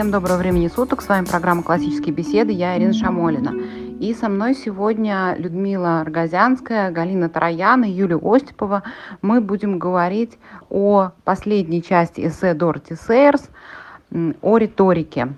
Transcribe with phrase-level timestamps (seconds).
[0.00, 1.02] Всем доброго времени суток.
[1.02, 2.52] С вами программа «Классические беседы».
[2.52, 3.52] Я Ирина Шамолина.
[4.00, 8.82] И со мной сегодня Людмила Аргазянская, Галина Троян и Юлия Остипова.
[9.20, 10.38] Мы будем говорить
[10.70, 13.50] о последней части эссе Дороти Сейерс
[14.40, 15.34] о риторике.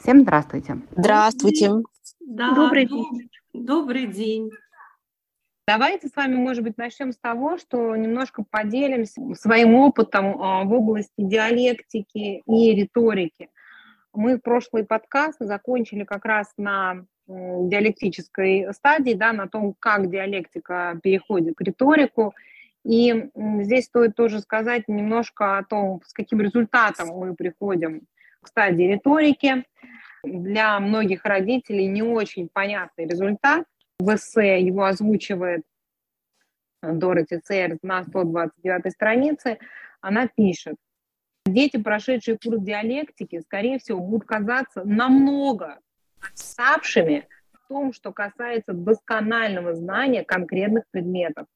[0.00, 0.78] Всем здравствуйте.
[0.96, 1.70] Здравствуйте.
[2.18, 3.30] Да, добрый день.
[3.52, 4.50] Добрый день.
[5.68, 10.72] Давайте с вами, может быть, начнем с того, что немножко поделимся своим опытом а, в
[10.72, 13.48] области диалектики и риторики.
[14.12, 21.56] Мы прошлый подкаст закончили как раз на диалектической стадии, да, на том, как диалектика переходит
[21.56, 22.34] к риторику.
[22.84, 28.02] И здесь стоит тоже сказать немножко о том, с каким результатом мы приходим
[28.42, 29.64] к стадии риторики.
[30.24, 33.64] Для многих родителей не очень понятный результат–
[34.00, 35.62] в эссе его озвучивает
[36.82, 39.58] Дороти Цейер на 129 странице,
[40.00, 40.76] она пишет,
[41.46, 45.78] дети, прошедшие курс диалектики, скорее всего, будут казаться намного
[46.20, 51.46] отставшими в том, что касается досконального знания конкретных предметов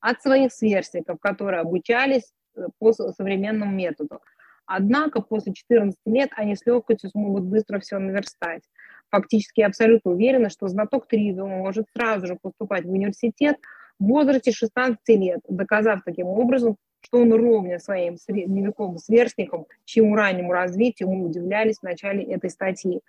[0.00, 4.20] от своих сверстников, которые обучались э, по современному методу.
[4.66, 8.62] Однако после 14 лет они с легкостью смогут быстро все наверстать
[9.10, 13.56] фактически абсолютно уверена, что знаток Тривиума может сразу же поступать в университет
[13.98, 16.76] в возрасте 16 лет, доказав таким образом,
[17.08, 23.00] что он ровня своим средневековым сверстникам, чьему раннему развитию мы удивлялись в начале этой статьи.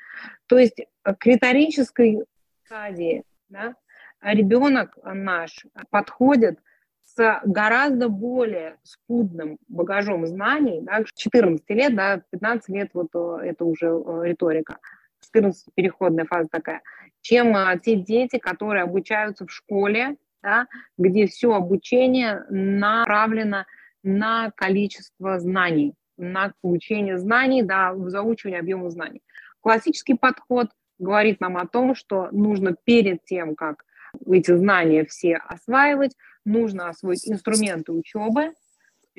[0.48, 2.24] То есть э, к риторической
[2.66, 3.76] стадии да,
[4.22, 6.60] ребенок наш подходит
[7.04, 13.66] с гораздо более скудным багажом знаний, да, 14 лет, да, 15 лет вот э, это
[13.66, 14.78] уже э, риторика,
[15.26, 16.82] 14 переходная фаза такая,
[17.22, 23.66] чем те дети, которые обучаются в школе, да, где все обучение направлено
[24.04, 29.22] на количество знаний, на получение знаний, да, заучивание объема знаний.
[29.62, 33.84] Классический подход говорит нам о том, что нужно перед тем, как
[34.26, 36.16] эти знания все осваивать,
[36.46, 38.54] нужно освоить инструменты учебы,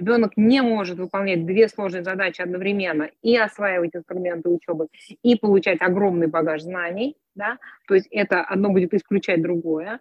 [0.01, 4.89] Ребенок не может выполнять две сложные задачи одновременно и осваивать инструменты учебы,
[5.23, 10.01] и получать огромный багаж знаний, да, то есть это одно будет исключать другое.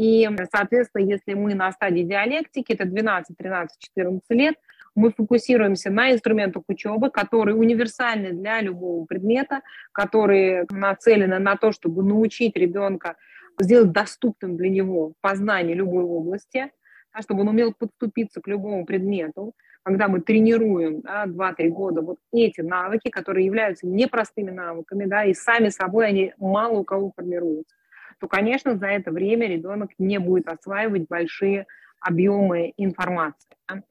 [0.00, 4.54] И, соответственно, если мы на стадии диалектики, это 12, 13, 14 лет,
[4.94, 9.60] мы фокусируемся на инструментах учебы, которые универсальны для любого предмета,
[9.92, 13.16] которые нацелены на то, чтобы научить ребенка
[13.58, 16.72] сделать доступным для него познание любой области,
[17.20, 19.52] чтобы он умел подступиться к любому предмету,
[19.82, 25.34] когда мы тренируем да, 2-3 года вот эти навыки, которые являются непростыми навыками, да, и
[25.34, 27.76] сами собой они мало у кого формируются,
[28.20, 31.66] то, конечно, за это время ребенок не будет осваивать большие
[32.00, 33.50] объемы информации.
[33.68, 33.82] Да.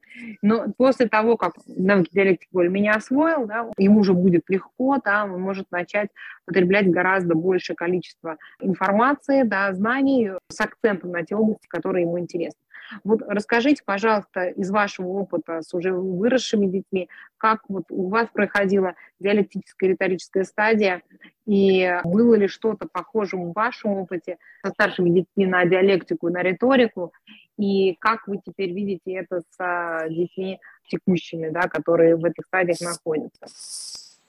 [0.42, 5.40] Но после того, как навыки диалектики более-менее освоил, да, ему уже будет легко, да, он
[5.40, 6.10] может начать
[6.44, 12.60] потреблять гораздо большее количество информации, да, знаний с акцентом на те области, которые ему интересны.
[13.04, 18.94] Вот расскажите, пожалуйста, из вашего опыта с уже выросшими детьми, как вот у вас проходила
[19.18, 21.02] диалектическая риторическая стадия,
[21.46, 26.42] и было ли что-то похожее в вашем опыте со старшими детьми на диалектику и на
[26.42, 27.12] риторику,
[27.56, 33.46] и как вы теперь видите это с детьми текущими, да, которые в этих стадиях находятся?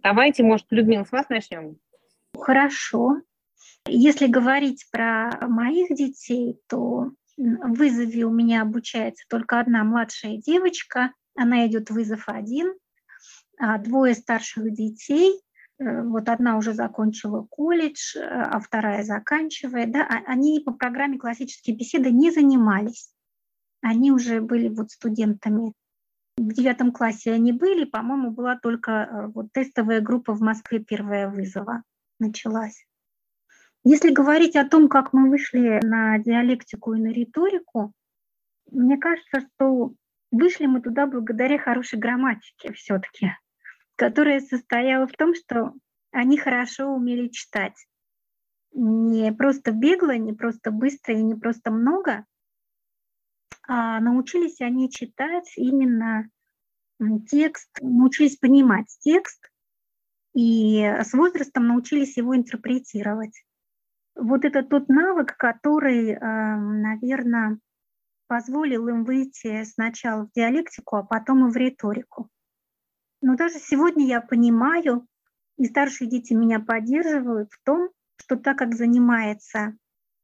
[0.03, 1.77] Давайте, может, Людмила, с вас начнем.
[2.37, 3.21] Хорошо.
[3.87, 11.13] Если говорить про моих детей, то в вызове у меня обучается только одна младшая девочка,
[11.35, 12.73] она идет вызов один,
[13.57, 15.39] а двое старших детей,
[15.79, 21.17] э, вот одна уже закончила колледж, э, а вторая заканчивает, да, а они по программе
[21.17, 23.13] классические беседы не занимались.
[23.81, 25.73] Они уже были вот студентами.
[26.37, 31.29] В девятом классе они были, по-моему, была только э, вот тестовая группа в Москве первая
[31.29, 31.83] вызова
[32.19, 32.85] началась.
[33.83, 37.93] Если говорить о том, как мы вышли на диалектику и на риторику,
[38.69, 39.93] мне кажется, что
[40.29, 43.31] вышли мы туда благодаря хорошей грамматике все-таки,
[43.95, 45.73] которая состояла в том, что
[46.11, 47.73] они хорошо умели читать.
[48.73, 52.25] Не просто бегло, не просто быстро и не просто много,
[53.67, 56.29] а научились они читать именно
[57.27, 59.49] текст, научились понимать текст
[60.33, 63.43] и с возрастом научились его интерпретировать.
[64.15, 67.59] Вот это тот навык, который, эм, наверное,
[68.27, 72.29] позволил им выйти сначала в диалектику, а потом и в риторику.
[73.21, 75.05] Но даже сегодня я понимаю,
[75.57, 79.75] и старшие дети меня поддерживают в том, что так как занимается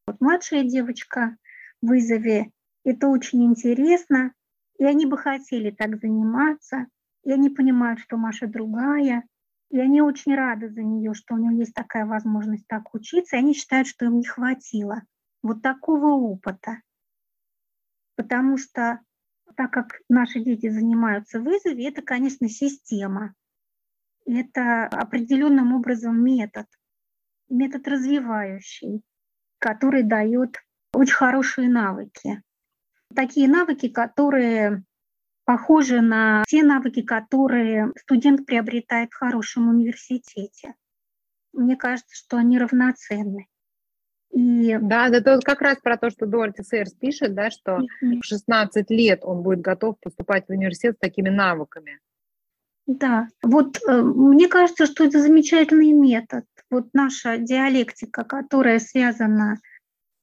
[0.08, 1.36] вот младшая девочка
[1.82, 2.52] в вызове,
[2.86, 4.34] это очень интересно,
[4.80, 6.88] и они бы хотели так заниматься,
[7.24, 9.24] и они понимают, что Маша другая,
[9.70, 13.40] И они очень рады за нее, что у нее есть такая возможность так учиться, и
[13.40, 15.02] они считают, что им не хватило
[15.44, 16.82] вот такого опыта.
[18.16, 19.02] Потому что
[19.56, 23.34] так как наши дети занимаются вызове, это, конечно, система.
[24.26, 26.68] Это определенным образом метод,
[27.50, 29.04] метод развивающий,
[29.60, 30.58] который дает
[30.94, 32.42] очень хорошие навыки.
[33.16, 34.84] Такие навыки, которые
[35.48, 40.76] похожи на те навыки, которые студент приобретает в хорошем университете.
[41.54, 43.48] Мне кажется, что они равноценны.
[44.32, 44.78] И...
[44.82, 49.22] Да, это как раз про то, что Дороти Сейрс пишет, да, что в 16 лет
[49.24, 52.02] он будет готов поступать в университет с такими навыками.
[52.86, 56.44] Да, вот э, мне кажется, что это замечательный метод.
[56.70, 59.62] Вот наша диалектика, которая связана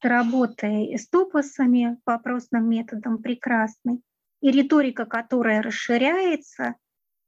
[0.03, 4.03] с работой с топосами, вопросным методом, прекрасный.
[4.45, 6.75] И риторика, которая расширяется,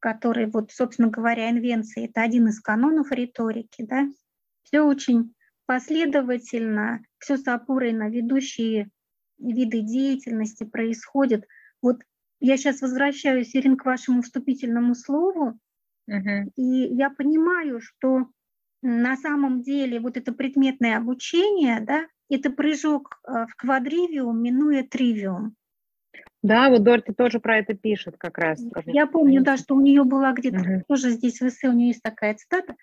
[0.01, 4.07] который, вот, собственно говоря, инвенция– это один из канонов риторики, да,
[4.65, 5.35] все очень
[5.65, 8.91] последовательно, все с опорой на ведущие
[9.39, 11.47] виды деятельности происходит.
[11.81, 12.03] Вот
[12.41, 15.59] я сейчас возвращаюсь, Ирин, к вашему вступительному слову,
[16.11, 16.51] uh-huh.
[16.55, 18.27] и я понимаю, что
[18.83, 25.57] на самом деле вот это предметное обучение, да, это прыжок э, в квадривиум, минуя тривиум.
[26.47, 28.61] Да, вот Дорти тоже про это пишет как раз.
[28.87, 30.83] Я помню, да, что у нее была где-то, uh-huh.
[30.89, 32.75] тоже здесь в эссе у нее есть такая цитата,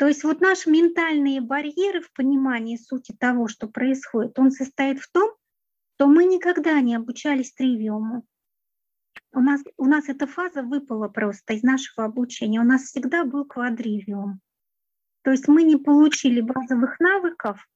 [0.00, 5.12] то есть вот наши ментальные барьеры в понимании сути того, что происходит, он состоит в
[5.12, 5.30] том,
[5.94, 8.24] что мы никогда не обучались тривиуму.
[9.34, 12.60] У нас, у нас эта фаза выпала просто из нашего обучения.
[12.60, 14.40] У нас всегда был квадривиум.
[15.22, 17.68] То есть мы не получили базовых навыков,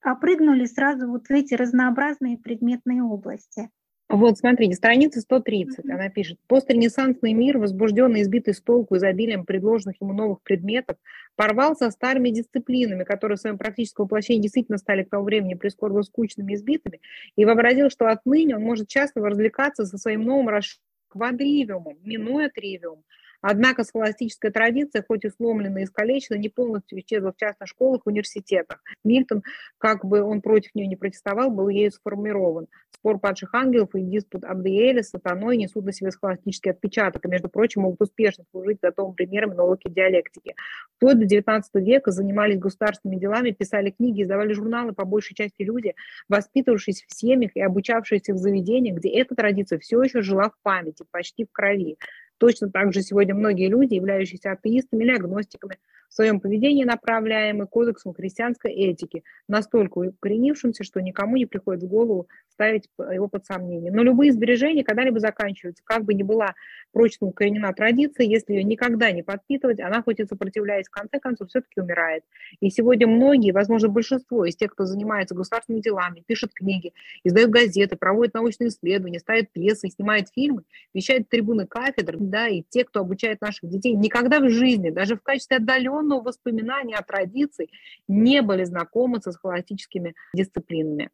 [0.00, 3.68] а прыгнули сразу вот в эти разнообразные предметные области.
[4.12, 6.40] Вот, смотрите, страница 130, она пишет.
[6.48, 10.96] Постренессансный мир, возбужденный, избитый с толку изобилием предложенных ему новых предметов,
[11.36, 16.52] порвался старыми дисциплинами, которые в своем практическом воплощении действительно стали к тому времени прискорбно скучными
[16.52, 17.00] и избитыми,
[17.36, 20.60] и вообразил, что отныне он может часто развлекаться со своим новым
[21.06, 23.04] квадривиумом, минуя тривиум,
[23.42, 28.10] Однако схоластическая традиция, хоть и сломлена и искалечена, не полностью исчезла в частных школах и
[28.10, 28.82] университетах.
[29.04, 29.42] Мильтон,
[29.78, 32.66] как бы он против нее не протестовал, был ею сформирован.
[32.90, 37.48] Спор падших ангелов и диспут Абдиэля с сатаной несут на себе схоластический отпечаток, и, между
[37.48, 40.54] прочим, могут успешно служить готовым примером науки диалектики.
[40.96, 45.94] Вплоть до XIX века занимались государственными делами, писали книги, издавали журналы, по большей части люди,
[46.28, 51.04] воспитывавшись в семьях и обучавшиеся в заведениях, где эта традиция все еще жила в памяти,
[51.10, 51.96] почти в крови.
[52.40, 55.78] Точно так же сегодня многие люди, являющиеся атеистами или агностиками,
[56.10, 62.26] в своем поведении направляемы кодексом христианской этики, настолько укоренившимся, что никому не приходит в голову
[62.50, 63.92] ставить его под сомнение.
[63.92, 65.82] Но любые сбережения когда-либо заканчиваются.
[65.84, 66.54] Как бы ни была
[66.92, 71.48] прочно укоренена традиция, если ее никогда не подпитывать, она хоть и сопротивляясь, в конце концов,
[71.48, 72.24] все-таки умирает.
[72.58, 76.92] И сегодня многие, возможно, большинство из тех, кто занимается государственными делами, пишет книги,
[77.22, 82.84] издает газеты, проводит научные исследования, ставит пьесы, снимает фильмы, вещает трибуны кафедр, да, и те,
[82.84, 87.68] кто обучает наших детей, никогда в жизни, даже в качестве отдаленного воспоминания о традиции,
[88.08, 91.10] не были знакомы со схоластическими дисциплинами.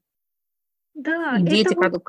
[0.96, 2.02] Да, и дети, вот...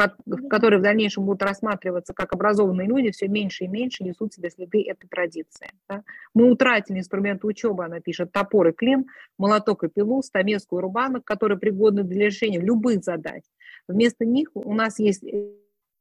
[0.49, 4.49] которые в дальнейшем будут рассматриваться как образованные люди, все меньше и меньше несут в себе
[4.49, 5.71] следы этой традиции.
[5.89, 6.03] Да?
[6.33, 9.07] Мы утратили инструменты учебы, она пишет, топор и клин,
[9.37, 13.43] молоток и пилу, стамеску и рубанок, которые пригодны для решения любых задач.
[13.89, 15.23] Вместо них у нас есть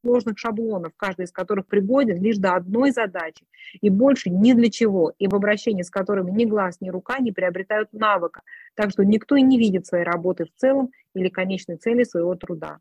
[0.07, 3.45] сложных шаблонов, каждый из которых пригоден лишь до одной задачи
[3.81, 7.33] и больше ни для чего, и в обращении с которыми ни глаз, ни рука не
[7.33, 8.43] приобретают навыка,
[8.75, 12.79] так что никто и не видит своей работы в целом или конечной цели своего труда.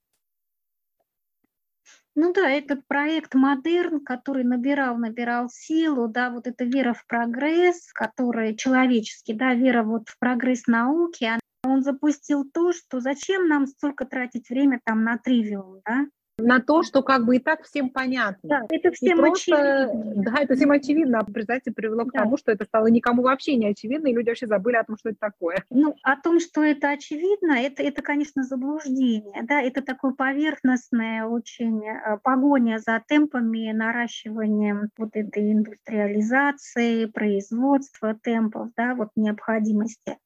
[2.18, 7.92] Ну да, этот проект «Модерн», который набирал, набирал силу, да, вот эта вера в прогресс,
[7.92, 11.30] который человеческий, да, вера вот в прогресс науки,
[11.66, 16.06] он запустил то, что зачем нам столько тратить время там на тривиум, да,
[16.38, 18.40] на то, что как бы и так всем понятно.
[18.44, 20.24] Да, это всем просто, очевидно.
[20.24, 22.20] Да, это всем очевидно, а результате привело к да.
[22.20, 25.10] тому, что это стало никому вообще не очевидно, и люди вообще забыли о том, что
[25.10, 25.64] это такое.
[25.70, 31.86] Ну, о том, что это очевидно, это, это конечно, заблуждение, да, это такое поверхностное очень
[31.86, 40.18] э, погоня за темпами наращивания вот этой индустриализации, производства темпов, да, вот необходимости.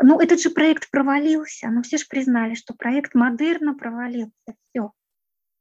[0.00, 4.32] Ну, этот же проект провалился, но все же признали, что проект модерна провалился,
[4.70, 4.92] все.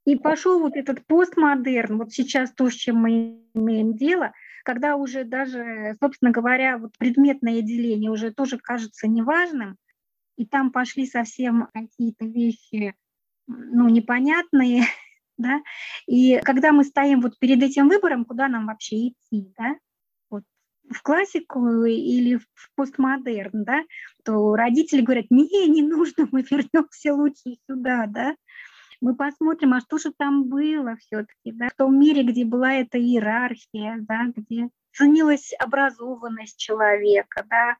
[0.06, 5.24] И пошел вот этот постмодерн, вот сейчас то, с чем мы имеем дело, когда уже
[5.24, 9.78] даже, собственно говоря, вот предметное деление уже тоже кажется неважным,
[10.38, 12.96] и там пошли совсем какие-то вещи,
[13.48, 14.84] ну, непонятные,
[15.38, 15.62] да,
[16.08, 19.76] и когда мы стоим вот перед этим выбором, куда нам вообще идти, да,
[20.32, 20.44] вот
[20.90, 23.84] в классику или в постмодерн, да,
[24.24, 28.36] то родители говорят, не, не нужно, мы вернемся лучше сюда, да.
[29.02, 33.00] Мы посмотрим, а что же там было все-таки, да, в том мире, где была эта
[33.00, 37.78] иерархия, да, где ценилась образованность человека, да,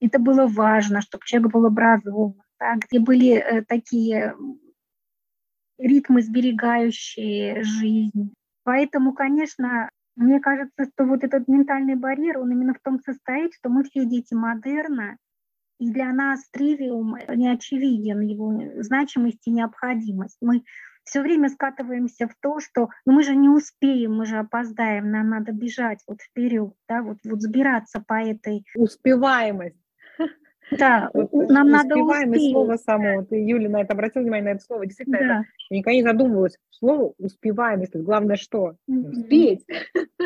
[0.00, 4.34] это было важно, чтобы человек был образован, да, где были э, такие
[5.76, 8.32] ритмы, сберегающие жизнь.
[8.64, 13.68] Поэтому, конечно, мне кажется, что вот этот ментальный барьер, он именно в том состоит, что
[13.68, 15.16] мы все дети модерна,
[15.80, 20.36] и для нас тривиум не очевиден, его значимость и необходимость.
[20.40, 20.62] Мы
[21.04, 25.30] все время скатываемся в то, что ну, мы же не успеем, мы же опоздаем, нам
[25.30, 28.64] надо бежать вот вперед, да, вот, вот сбираться по этой...
[28.76, 29.76] Успеваемость.
[30.70, 32.52] Да, вот, нам надо успеть.
[32.52, 33.24] слово само.
[33.24, 34.86] Ты, Юля, на это обратила внимание, на это слово.
[34.86, 35.24] Действительно, да.
[35.24, 36.58] это, я никогда не задумывалась.
[36.68, 37.96] Слово успеваемость.
[37.96, 38.76] Главное что?
[38.86, 39.64] Успеть.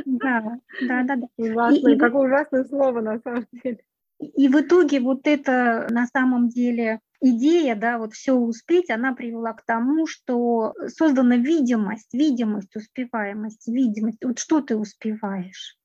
[0.04, 1.16] Да, да, да.
[1.16, 1.26] да.
[1.38, 3.78] Ужасное, и, какое ужасное слово на самом деле.
[4.20, 9.52] И в итоге вот это на самом деле идея, да, вот все успеть, она привела
[9.52, 14.24] к тому, что создана видимость, видимость, успеваемость, видимость.
[14.24, 15.76] Вот что ты успеваешь?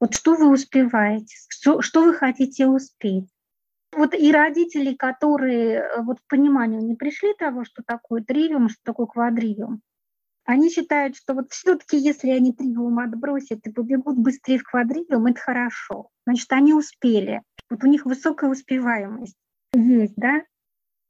[0.00, 1.34] Вот что вы успеваете?
[1.48, 3.28] Что, что вы хотите успеть?
[3.92, 8.80] Вот и родители, которые э, вот к пониманию не пришли того, что такое тривиум, что
[8.84, 9.80] такое квадривиум,
[10.46, 15.40] они считают, что вот все-таки, если они тривиум отбросят и побегут быстрее в квадривиум, это
[15.40, 16.10] хорошо.
[16.24, 17.42] Значит, они успели.
[17.68, 19.36] Вот у них высокая успеваемость
[19.74, 20.42] есть, да?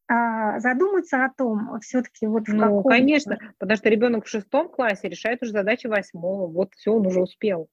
[0.09, 2.85] А задуматься о том, все-таки вот в Ну, каком...
[2.85, 6.47] конечно, потому что ребенок в шестом классе решает уже задачи восьмого.
[6.47, 7.69] Вот все, он уже успел.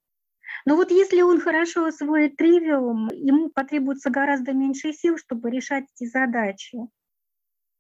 [0.66, 6.10] Но вот если он хорошо освоит тривиум, ему потребуется гораздо меньше сил, чтобы решать эти
[6.10, 6.80] задачи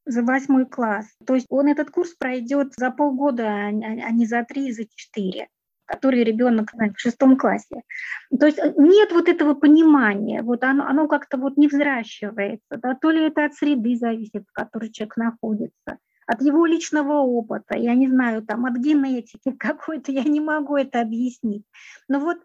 [0.05, 1.07] за восьмой класс.
[1.25, 5.47] То есть он этот курс пройдет за полгода, а не за три, за четыре
[5.85, 7.83] который ребенок в шестом классе.
[8.39, 12.95] То есть э, нет вот этого понимания, вот оно, оно как-то вот не взращивается, да,
[12.95, 17.95] то ли это от среды зависит, в которой человек находится, от его личного опыта, я
[17.95, 21.65] не знаю, там, от генетики какой-то, я не могу это объяснить.
[22.07, 22.37] Но вот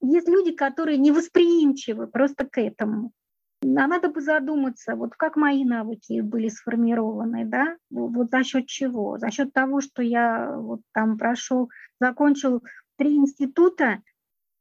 [0.00, 3.12] есть люди, которые невосприимчивы просто к этому.
[3.74, 9.18] А надо бы задуматься, вот как мои навыки были сформированы, да, вот за счет чего?
[9.18, 11.70] За счет того, что я вот там прошел,
[12.00, 12.62] закончил
[12.96, 14.02] три института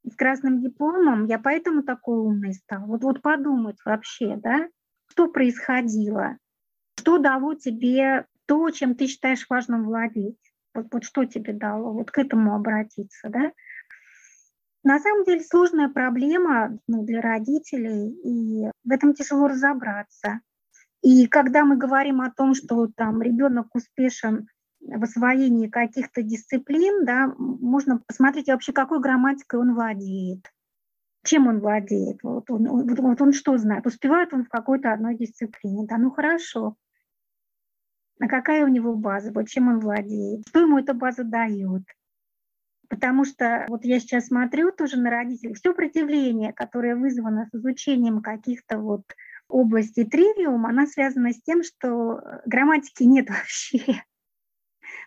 [0.03, 2.88] с красным дипломом, я поэтому такой умный стал.
[2.88, 4.67] Вот, вот подумать вообще, да,
[5.07, 6.38] что происходило,
[6.97, 10.39] что дало тебе то, чем ты считаешь важным владеть.
[10.74, 13.51] Вот, вот что тебе дало, вот к этому обратиться, да.
[14.85, 20.41] На самом деле сложная проблема ну, для родителей, и в этом тяжело разобраться.
[21.01, 24.47] И когда мы говорим о том, что там ребенок успешен
[24.79, 30.45] в освоении каких-то дисциплин, да, можно посмотреть вообще, какой грамматикой он владеет,
[31.23, 35.17] чем он владеет, вот он, вот, вот он что знает, успевает он в какой-то одной
[35.17, 36.75] дисциплине, да, ну хорошо,
[38.19, 41.85] а какая у него база, вот чем он владеет, что ему эта база дает,
[42.89, 48.21] Потому что вот я сейчас смотрю тоже на родителей, все противление, которое вызвано с изучением
[48.21, 49.03] каких-то вот
[49.49, 54.03] областей тривиум, она связана с тем, что грамматики нет вообще.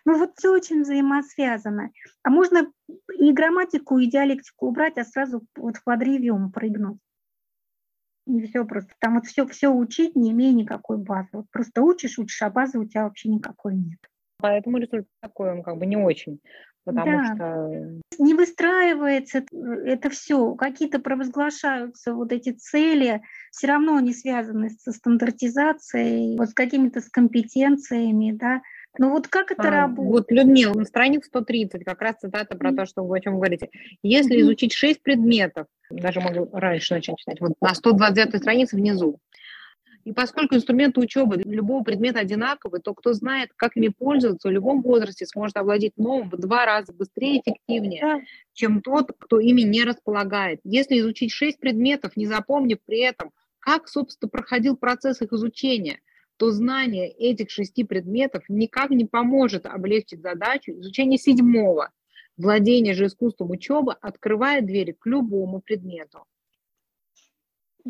[0.05, 1.91] Ну вот все очень взаимосвязано.
[2.23, 2.71] А можно
[3.17, 6.99] и грамматику, и диалектику убрать, а сразу вот в квадривиум прыгнуть.
[8.27, 8.93] И все просто.
[8.99, 11.29] Там вот все, все учить, не имея никакой базы.
[11.33, 13.99] Вот просто учишь, учишь, а базы у тебя вообще никакой нет.
[14.37, 16.39] Поэтому результат такой, он как бы не очень
[16.85, 17.35] потому да.
[17.35, 17.99] что...
[18.17, 19.45] Не выстраивается
[19.85, 23.21] это все, какие-то провозглашаются вот эти цели,
[23.51, 28.61] все равно они связаны со стандартизацией, вот с какими-то с компетенциями, да,
[28.97, 30.09] ну вот как это а, работает?
[30.09, 33.69] Вот, Людмила, на странице 130 как раз цитата про то, что вы о чем говорите.
[34.01, 39.19] Если изучить 6 предметов, даже могу раньше начать читать, вот на 129 странице внизу,
[40.05, 44.81] и поскольку инструменты учебы любого предмета одинаковые, то кто знает, как ими пользоваться в любом
[44.81, 49.83] возрасте, сможет овладеть новым в два раза быстрее и эффективнее, чем тот, кто ими не
[49.83, 50.61] располагает.
[50.63, 55.99] Если изучить шесть предметов, не запомнив при этом, как, собственно, проходил процесс их изучения,
[56.37, 61.91] то знание этих шести предметов никак не поможет облегчить задачу изучения седьмого.
[62.37, 66.23] Владение же искусством учебы открывает двери к любому предмету.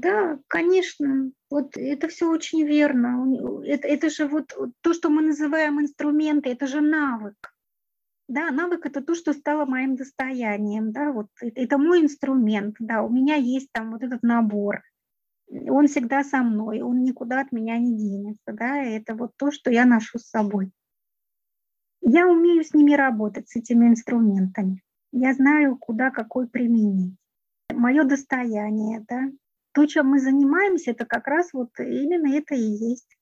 [0.02, 3.64] Да, конечно, вот это все очень верно.
[3.66, 7.36] Это, это же вот то, что мы называем инструменты, это же навык.
[8.30, 13.10] Да, навык это то, что стало моим достоянием, да, вот это, мой инструмент, да, у
[13.10, 14.84] меня есть там вот этот набор,
[15.50, 19.72] он всегда со мной, он никуда от меня не денется, да, это вот то, что
[19.72, 20.72] я ношу с собой.
[22.02, 24.82] Я умею с ними работать, с этими инструментами.
[25.12, 27.18] Я знаю, куда какой применить.
[27.74, 29.32] мое достояние, да.
[29.74, 33.16] То, чем мы занимаемся, это как раз вот именно это и есть.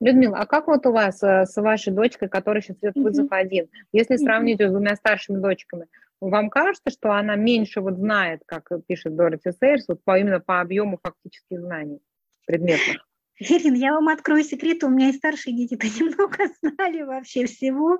[0.00, 3.36] Людмила, а как вот у вас э, с вашей дочкой, которая сейчас идет вызов mm-hmm.
[3.36, 5.86] один, если сравнить ее с двумя старшими дочками,
[6.20, 10.60] вам кажется, что она меньше вот знает, как пишет Дороти Сейерс, вот по, именно по
[10.60, 12.00] объему фактических знаний
[12.46, 13.06] предметных?
[13.38, 17.96] Ирина, я вам открою секрет, у меня и старшие дети-то немного знали вообще всего.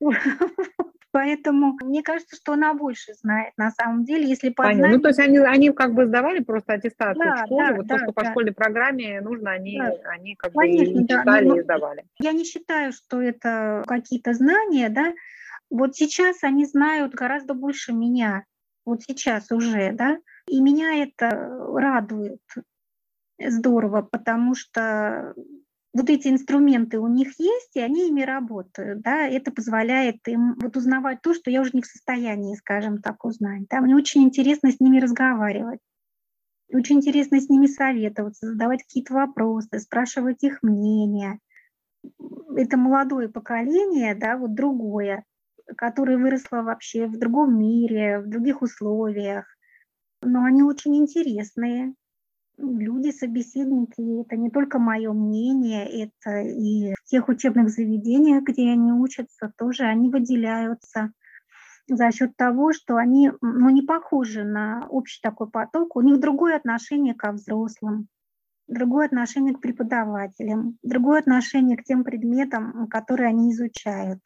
[1.14, 4.90] Поэтому мне кажется, что она больше знает на самом деле, если познать...
[4.90, 7.86] Ну, то есть они, они как бы сдавали просто аттестацию да, в школе, да, вот
[7.86, 8.12] да, то, что да.
[8.14, 9.92] по школьной программе нужно, они, да.
[10.10, 12.04] они как Конечно, бы и читали, да, и сдавали.
[12.18, 15.14] Я не считаю, что это какие-то знания, да.
[15.70, 18.44] Вот сейчас они знают гораздо больше меня,
[18.84, 20.18] вот сейчас уже, да.
[20.48, 21.30] И меня это
[21.74, 22.42] радует
[23.38, 25.32] здорово, потому что
[25.94, 30.76] вот эти инструменты у них есть, и они ими работают, да, это позволяет им вот
[30.76, 34.72] узнавать то, что я уже не в состоянии, скажем так, узнать, да, мне очень интересно
[34.72, 35.78] с ними разговаривать,
[36.72, 41.38] очень интересно с ними советоваться, задавать какие-то вопросы, спрашивать их мнение.
[42.56, 45.24] Это молодое поколение, да, вот другое,
[45.76, 49.46] которое выросло вообще в другом мире, в других условиях,
[50.22, 51.94] но они очень интересные,
[52.56, 58.92] люди, собеседники, это не только мое мнение, это и в тех учебных заведениях, где они
[58.92, 61.12] учатся, тоже они выделяются
[61.86, 66.56] за счет того, что они ну, не похожи на общий такой поток, у них другое
[66.56, 68.08] отношение ко взрослым,
[68.66, 74.20] другое отношение к преподавателям, другое отношение к тем предметам, которые они изучают.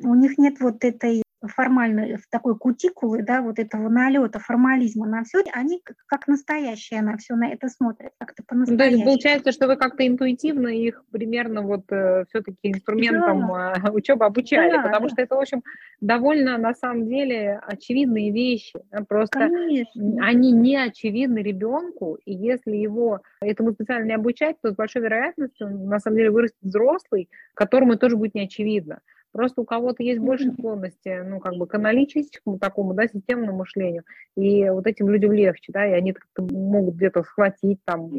[0.00, 5.24] У них нет вот этой формальной, в такой кутикулы, да, вот этого налета формализма на
[5.24, 8.88] все, они как настоящие на все на это смотрят, как-то по-настоящему.
[8.88, 13.74] То есть получается, что вы как-то интуитивно их примерно вот э, все-таки инструментом да.
[13.86, 15.12] э, учебы обучали, да, потому да.
[15.12, 15.62] что это, в общем,
[16.00, 18.78] довольно на самом деле очевидные вещи.
[19.08, 20.26] Просто Конечно.
[20.26, 25.68] они не очевидны ребенку, и если его этому специально не обучать, то с большой вероятностью
[25.68, 29.00] на самом деле вырастет взрослый, которому тоже будет не очевидно.
[29.32, 34.04] Просто у кого-то есть больше склонности, ну, как бы к аналитическому такому, да, системному мышлению,
[34.36, 38.10] и вот этим людям легче, да, и они как-то могут где-то схватить там,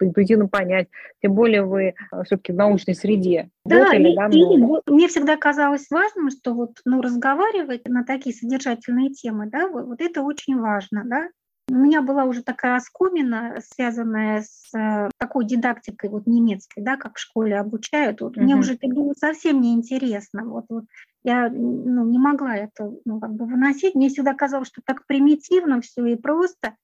[0.00, 0.88] интуитивно понять,
[1.22, 3.50] тем более вы э, все-таки в научной среде.
[3.64, 8.34] Да, работали, и, да, и мне всегда казалось важным, что вот, ну, разговаривать на такие
[8.34, 11.28] содержательные темы, да, вот, вот это очень важно, да,
[11.70, 17.16] у меня была уже такая оскомина, связанная с э, такой дидактикой вот немецкой, да, как
[17.16, 18.20] в школе обучают.
[18.20, 18.42] Вот mm-hmm.
[18.42, 20.44] Мне уже это было совсем неинтересно.
[20.44, 20.84] Вот, вот
[21.24, 23.94] я ну, не могла это ну, как бы выносить.
[23.94, 26.74] Мне всегда казалось, что так примитивно все и просто,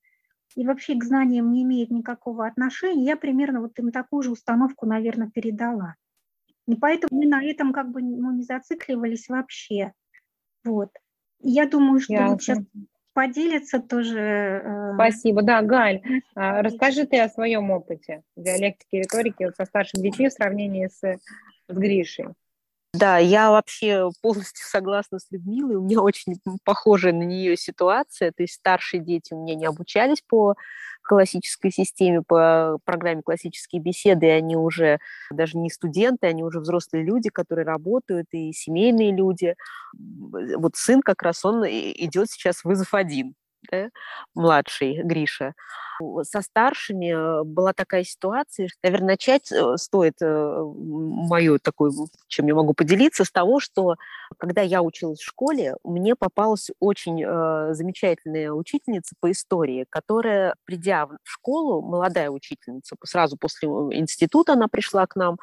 [0.54, 3.04] и вообще к знаниям не имеет никакого отношения.
[3.04, 5.94] Я примерно вот им такую же установку, наверное, передала.
[6.66, 9.92] И поэтому мы на этом как бы ну, не зацикливались вообще.
[10.64, 10.90] Вот.
[11.40, 12.30] я думаю, что Ясно.
[12.30, 12.58] вот сейчас
[13.14, 14.18] поделится тоже.
[14.18, 15.42] Э, Спасибо.
[15.42, 16.02] Да, Галь,
[16.34, 21.00] а, расскажи ты о своем опыте диалектики и риторики со старшими детьми в сравнении с,
[21.00, 22.26] с Гришей.
[22.94, 25.74] Да, я вообще полностью согласна с Людмилой.
[25.76, 28.30] У меня очень похожая на нее ситуация.
[28.30, 30.54] То есть старшие дети у меня не обучались по
[31.02, 37.04] классической системе, по программе классические беседы, и они уже даже не студенты, они уже взрослые
[37.04, 39.56] люди, которые работают, и семейные люди.
[39.92, 43.34] Вот сын как раз, он идет сейчас вызов один
[43.70, 43.88] да,
[44.34, 45.54] младший Гриша.
[46.22, 51.92] Со старшими э, была такая ситуация, что, наверное, начать э, стоит э, мою такую,
[52.26, 53.94] чем я могу поделиться, с того, что
[54.38, 57.24] когда я училась в школе, мне попалась очень
[57.74, 65.06] замечательная учительница по истории, которая, придя в школу, молодая учительница, сразу после института она пришла
[65.06, 65.36] к нам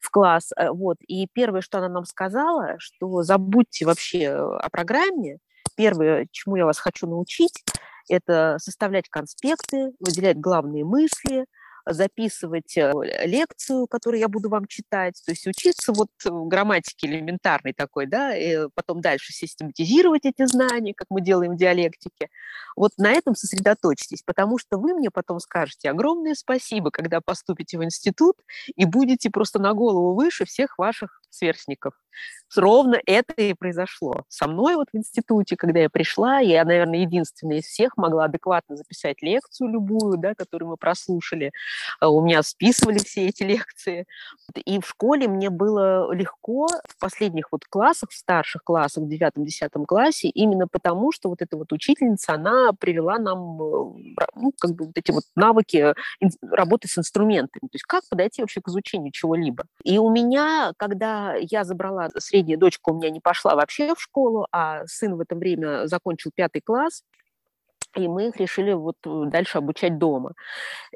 [0.00, 5.38] в класс, вот, и первое, что она нам сказала, что забудьте вообще о программе,
[5.76, 7.64] Первое, чему я вас хочу научить,
[8.08, 11.46] это составлять конспекты, выделять главные мысли,
[11.86, 12.92] записывать э,
[13.24, 18.68] лекцию, которую я буду вам читать, то есть учиться вот грамматике элементарной такой, да, и
[18.74, 22.28] потом дальше систематизировать эти знания, как мы делаем в диалектике.
[22.76, 27.84] Вот на этом сосредоточьтесь, потому что вы мне потом скажете огромное спасибо, когда поступите в
[27.84, 28.36] институт
[28.74, 31.94] и будете просто на голову выше всех ваших сверстников
[32.56, 34.24] ровно это и произошло.
[34.28, 38.76] Со мной вот в институте, когда я пришла, я, наверное, единственная из всех могла адекватно
[38.76, 41.52] записать лекцию любую, да, которую мы прослушали.
[42.00, 44.06] А у меня списывали все эти лекции.
[44.64, 49.86] И в школе мне было легко в последних вот классах, в старших классах, в девятом-десятом
[49.86, 54.86] классе, именно потому, что вот эта вот учительница, она привела нам э, ну, как бы
[54.86, 55.94] вот эти вот навыки
[56.50, 57.68] работы с инструментами.
[57.68, 59.64] То есть как подойти вообще к изучению чего-либо.
[59.84, 64.46] И у меня, когда я забрала средняя дочка у меня не пошла вообще в школу,
[64.52, 67.02] а сын в это время закончил пятый класс.
[67.96, 70.32] И мы их решили вот э, дальше обучать дома.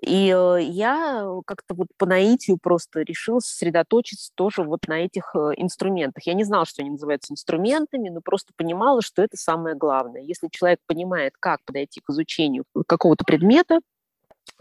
[0.00, 5.52] И э, я как-то вот по наитию просто решила сосредоточиться тоже вот на этих э,
[5.56, 6.26] инструментах.
[6.26, 10.22] Я не знала, что они называются инструментами, но просто понимала, что это самое главное.
[10.22, 13.80] Если человек понимает, как подойти к изучению какого-то предмета,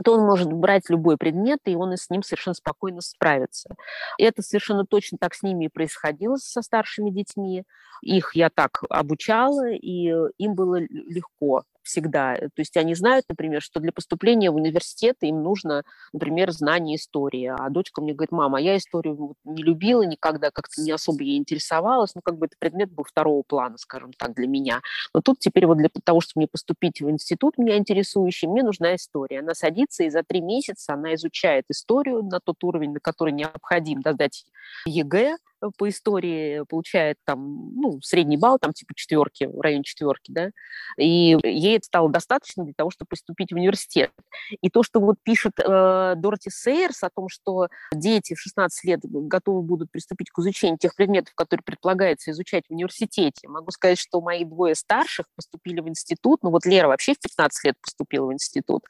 [0.04, 3.75] то он может брать любой предмет, и он с ним совершенно спокойно справится.
[4.17, 7.63] И это совершенно точно так с ними и происходило со старшими детьми.
[8.02, 12.36] Их я так обучала, и им было легко всегда.
[12.36, 16.95] Э, то есть они знают, например, что для поступления в университет им нужно, например, знание
[16.95, 17.45] истории.
[17.47, 22.15] А дочка мне говорит, мама, я историю не любила никогда, как-то не особо ей интересовалась,
[22.15, 24.82] ну, как бы этот предмет был второго плана, скажем так, для меня.
[25.13, 28.95] Но тут теперь вот для того, чтобы мне поступить в институт, меня интересующий, мне нужна
[28.95, 29.39] история.
[29.39, 34.02] Она садится, и за три месяца она изучает историю на тот уровень, на который необходим
[34.02, 34.45] да, сдать
[34.86, 35.38] ЕГЭ,
[35.78, 40.52] по истории получает там, ну, средний балл, там типа четверки, в районе четверки, да,
[40.98, 44.12] и ей это стало достаточно для того, чтобы поступить в университет.
[44.62, 49.00] И то, что вот пишет э, Дороти Сейерс о том, что дети в 16 лет
[49.04, 54.22] готовы будут приступить к изучению тех предметов, которые предполагается изучать в университете, могу сказать, что
[54.22, 58.34] мои двое старших поступили в институт, ну вот Лера вообще в 15 лет поступила в
[58.34, 58.84] институт,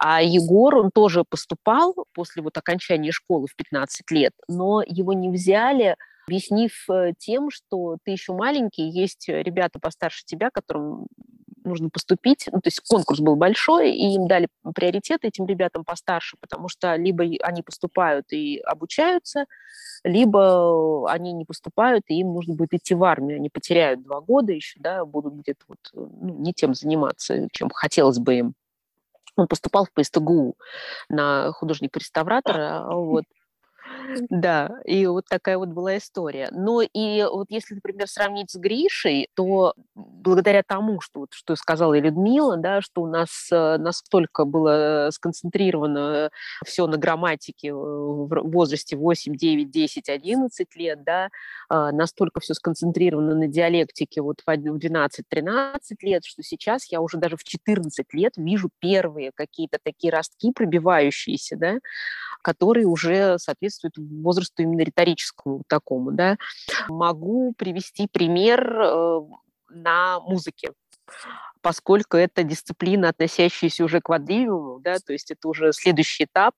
[0.00, 5.30] а Егор, он тоже поступал после вот окончания школы в 15 лет, но его не
[5.30, 5.95] взяли
[6.26, 11.06] объяснив э, тем, что ты еще маленький, есть ребята постарше тебя, которым
[11.64, 12.48] нужно поступить.
[12.52, 16.94] Ну, то есть конкурс был большой, и им дали приоритет этим ребятам постарше, потому что
[16.94, 19.46] либо они поступают и обучаются,
[20.04, 23.36] либо они не поступают, и им нужно будет идти в армию.
[23.38, 28.18] Они потеряют два года еще, да, будут где-то вот, ну, не тем заниматься, чем хотелось
[28.18, 28.54] бы им.
[29.36, 30.54] Он поступал в ПСТГУ
[31.10, 33.24] на художник-реставратора, вот,
[34.30, 36.48] да, и вот такая вот была история.
[36.52, 41.94] Но и вот если, например, сравнить с Гришей, то благодаря тому, что, вот, что сказала
[41.94, 46.30] и Людмила, да, что у нас э, настолько было сконцентрировано
[46.64, 51.28] все на грамматике в возрасте 8, 9, 10, 11 лет, да,
[51.68, 57.36] а, настолько все сконцентрировано на диалектике вот в 12-13 лет, что сейчас я уже даже
[57.36, 61.78] в 14 лет вижу первые какие-то такие ростки пробивающиеся, да,
[62.42, 66.36] которые уже соответствуют возрасту именно риторическому такому, да.
[66.88, 69.20] Могу привести пример э,
[69.70, 70.72] на музыке
[71.62, 76.54] поскольку это дисциплина, относящаяся уже к квадривиуму, да, то есть это уже следующий этап,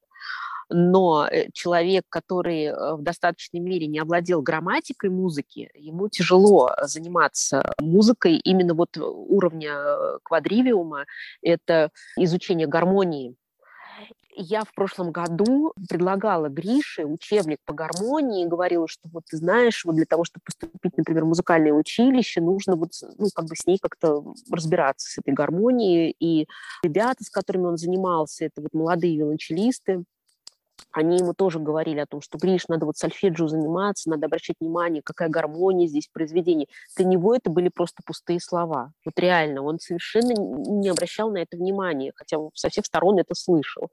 [0.71, 7.73] но э, человек, который э, в достаточной мере не овладел грамматикой музыки, ему тяжело заниматься
[7.81, 9.75] музыкой именно вот уровня
[10.25, 11.07] квадривиума,
[11.41, 13.35] это изучение гармонии
[14.39, 19.85] я в прошлом году предлагала Грише учебник по гармонии и говорила, что вот ты знаешь,
[19.85, 23.67] вот для того, чтобы поступить, например, в музыкальное училище, нужно вот, ну, как бы с
[23.67, 26.15] ней как-то разбираться, с этой гармонией.
[26.21, 26.47] И
[26.85, 30.05] ребята, с которыми он занимался, это вот молодые виолончелисты,
[30.93, 35.03] они ему тоже говорили о том, что, Гриш, надо вот сольфеджио заниматься, надо обращать внимание,
[35.03, 36.69] какая гармония здесь в произведении.
[36.97, 38.93] Для него это были просто пустые слова.
[39.05, 43.91] Вот реально, он совершенно не обращал на это внимания, хотя со всех сторон это слышал.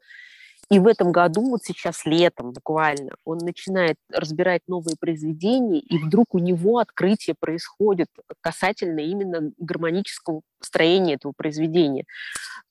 [0.71, 6.34] И в этом году, вот сейчас летом буквально, он начинает разбирать новые произведения, и вдруг
[6.34, 8.08] у него открытие происходит
[8.41, 12.06] касательно именно гармонического строения этого произведения.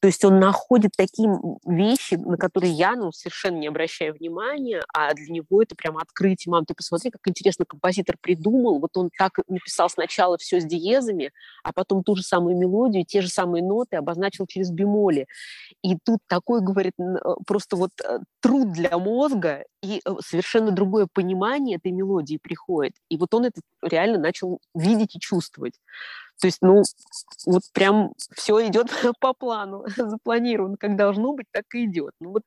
[0.01, 1.31] То есть он находит такие
[1.65, 6.53] вещи, на которые я ну, совершенно не обращаю внимания, а для него это прямо открытие.
[6.53, 8.81] Мам, ты посмотри, как интересно композитор придумал.
[8.81, 13.23] Вот он так написал сначала все с диезами, а потом ту же самую мелодию, те
[13.23, 15.27] же самые ноты обозначил через бемоли.
[15.83, 17.15] И тут такой, говорит, э,
[17.47, 22.95] просто вот э, труд для мозга и э, совершенно другое понимание этой мелодии приходит.
[23.09, 25.75] И вот он это реально начал видеть и чувствовать.
[26.41, 26.83] То есть, ну,
[27.47, 28.89] вот прям все идет
[29.21, 32.13] по плану, запланировано, как должно быть, так и идет.
[32.21, 32.43] Ну вот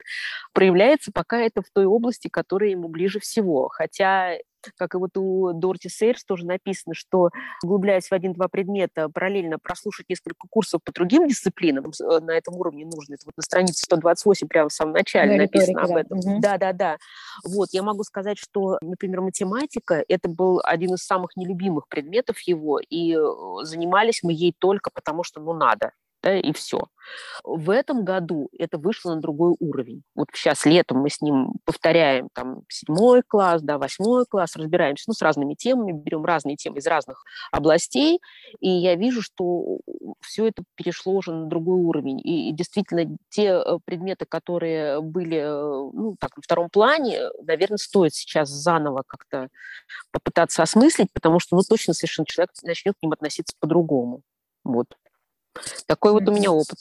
[0.53, 3.69] проявляется пока это в той области, которая ему ближе всего.
[3.69, 4.37] Хотя
[4.75, 7.29] как и вот у Дорти Сейрс тоже написано, что,
[7.63, 12.85] углубляясь в один-два предмета, параллельно прослушать несколько курсов по другим дисциплинам э, на этом уровне
[12.85, 13.15] нужно.
[13.15, 16.19] Это вот на странице 128 прямо в самом начале на написано об этом.
[16.41, 16.97] Да, да, да.
[17.43, 22.79] Вот, я могу сказать, что, например, математика– это был один из самых нелюбимых предметов его,
[22.79, 25.91] и э, занимались мы ей только потому, что ну надо
[26.23, 26.79] да, и все.
[27.43, 30.03] В этом году это вышло на другой уровень.
[30.15, 35.13] Вот сейчас летом мы с ним повторяем там седьмой класс, да, восьмой класс, разбираемся ну,
[35.13, 38.19] с разными темами, берем разные темы из разных областей,
[38.59, 39.79] и я вижу, что
[40.21, 42.19] все это перешло уже на другой уровень.
[42.19, 47.77] И, и действительно, те э, предметы, которые были э, ну, так, на втором плане, наверное,
[47.77, 49.49] стоит сейчас заново как-то
[50.11, 54.21] попытаться осмыслить, потому что ну, точно совершенно человек начнет к ним относиться по-другому.
[54.63, 54.87] Вот.
[55.85, 56.77] Такой вот у меня опыт.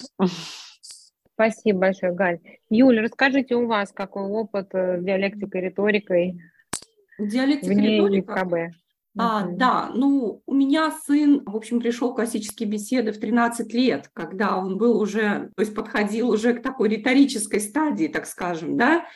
[1.34, 2.40] Спасибо большое, Галь.
[2.70, 6.40] Юля, расскажите у вас, какой опыт с диалектикой, риторикой
[7.18, 8.34] Диалектика, вне риторика.
[8.34, 8.54] КБ?
[9.18, 14.10] А, да, ну, у меня сын, в общем, пришел в классические беседы в 13 лет,
[14.12, 19.06] когда он был уже, то есть подходил уже к такой риторической стадии, так скажем, да,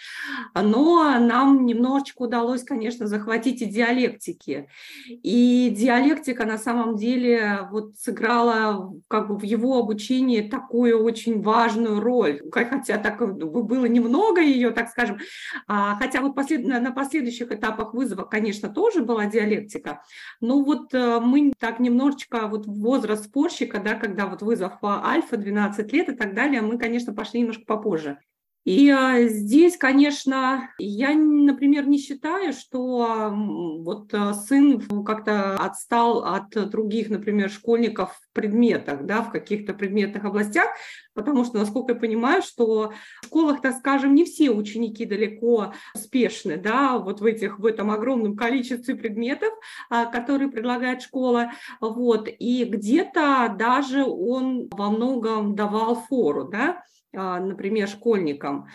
[0.54, 4.68] но нам немножечко удалось, конечно, захватить и диалектики.
[5.08, 12.00] И диалектика на самом деле вот сыграла как бы в его обучении такую очень важную
[12.00, 15.18] роль, хотя так было немного ее, так скажем,
[15.66, 16.66] а, хотя вот послед...
[16.66, 20.02] на последующих этапах вызова, конечно, тоже была диалектика, спорщика.
[20.40, 25.92] Ну вот э, мы так немножечко, вот возраст спорщика, да, когда вот вызов альфа 12
[25.92, 28.18] лет и так далее, мы, конечно, пошли немножко попозже.
[28.64, 36.50] И а, здесь, конечно, я, например, не считаю, что вот а, сын как-то отстал от
[36.68, 40.66] других, например, школьников в предметах, да, в каких-то предметных областях,
[41.14, 42.92] потому что, насколько я понимаю, что
[43.22, 47.90] в школах, так скажем, не все ученики далеко успешны, да, вот в этих, в этом
[47.90, 49.54] огромном количестве предметов,
[49.88, 57.88] а, которые предлагает школа, вот, и где-то даже он во многом давал фору, да, например,
[57.88, 58.68] школьникам.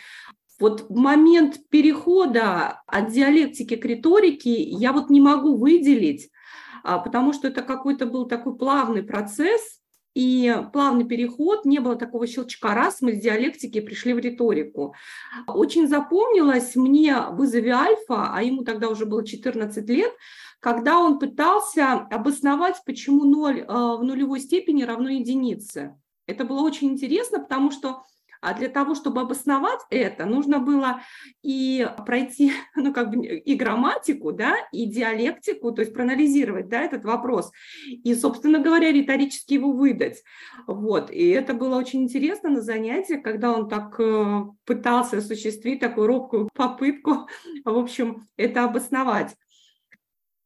[0.59, 6.29] Вот момент перехода от диалектики к риторике я вот не могу выделить,
[6.83, 9.81] а, потому что это какой-то был такой плавный процесс,
[10.15, 14.95] и плавный переход, не было такого щелчка, раз мы с диалектики пришли в риторику.
[15.45, 20.13] Очень запомнилось мне в вызове альфа, а ему тогда уже было 14 лет,
[20.61, 25.99] когда он пытался обосновать, почему 0 а, в нулевой степени равно единице.
[26.27, 28.03] Это было очень интересно, потому что
[28.45, 31.01] а для того, чтобы обосновать это, нужно было
[31.41, 37.05] и пройти, ну, как бы и грамматику, да, и диалектику, то есть проанализировать, да, этот
[37.05, 37.51] вопрос,
[37.88, 40.21] и, собственно говоря, риторически его выдать.
[40.67, 46.05] Вот, и это было очень интересно на занятиях, когда он так э, пытался осуществить такую
[46.05, 47.27] робкую попытку,
[47.65, 49.36] в общем, это обосновать.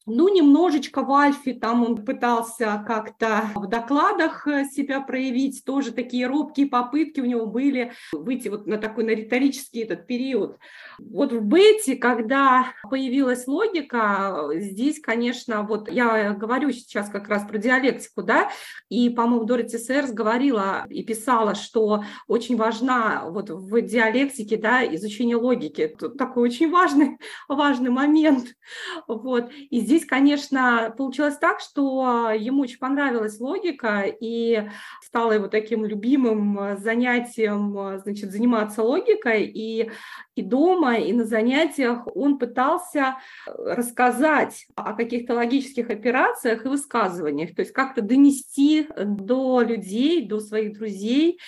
[0.10, 6.26] Ну, немножечко в Альфе там он пытался как-то в докладах э, себя проявить, тоже такие
[6.26, 10.58] робкие попытки у него были выйти вот на такой на риторический этот период.
[10.98, 17.60] Вот в Бете, когда появилась логика, здесь, конечно, вот я говорю сейчас как раз про
[17.60, 18.50] диалектику, да,
[18.89, 25.36] и, по-моему, Дороти Сэрс говорила и писала, что очень важна вот в диалектике, да, изучение
[25.36, 25.82] логики.
[25.82, 27.17] Это такой очень важный,
[27.48, 28.56] важный момент.
[29.08, 29.52] Вот.
[29.69, 34.70] И здесь здесь, конечно, получилось так, что ему очень понравилась логика, и
[35.04, 39.92] стало его таким любимым э, занятием, э, значит, заниматься логикой, и,
[40.36, 47.62] и дома, и на занятиях он пытался рассказать о каких-то логических операциях и высказываниях, то
[47.62, 51.40] есть как-то донести до людей, до своих друзей,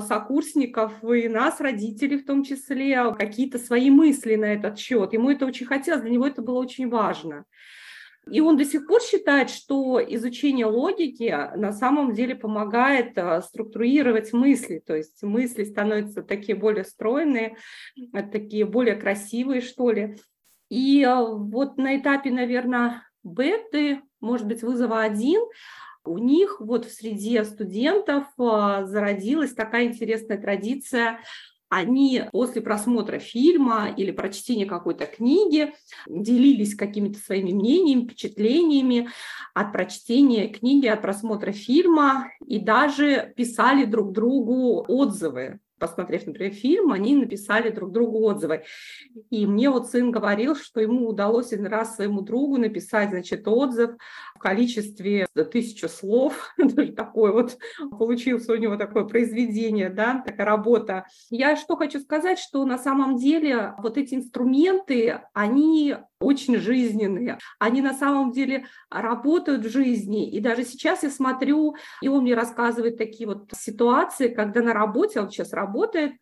[0.00, 5.12] сокурсников и нас, родителей в том числе, какие-то свои мысли на этот счет.
[5.12, 7.44] Ему это очень хотелось, для него это было очень важно.
[8.30, 14.32] И он до сих пор считает, что изучение логики на самом деле помогает э, структурировать
[14.32, 17.56] мысли, то есть мысли становятся такие более стройные,
[17.96, 20.16] э, такие более красивые, что ли.
[20.68, 25.42] И вот на этапе, наверное, беты, может быть, вызова один,
[26.04, 31.20] у них вот в среде студентов зародилась такая интересная традиция
[31.72, 35.72] они после просмотра фильма или прочтения какой-то книги
[36.06, 39.08] делились какими-то своими мнениями, впечатлениями
[39.54, 46.92] от прочтения книги, от просмотра фильма и даже писали друг другу отзывы посмотрев, например, фильм,
[46.92, 48.62] они написали друг другу отзывы.
[49.30, 53.96] И мне вот сын говорил, что ему удалось один раз своему другу написать, значит, отзыв
[54.36, 56.54] в количестве тысячи слов.
[56.96, 57.58] такое вот
[57.98, 61.04] получилось у него такое произведение, да, такая работа.
[61.30, 67.38] Я что хочу сказать, что на самом деле вот эти инструменты, они очень жизненные.
[67.58, 70.30] Они на самом деле работают в жизни.
[70.30, 75.20] И даже сейчас я смотрю, и он мне рассказывает такие вот ситуации, когда на работе,
[75.20, 76.12] он сейчас работает,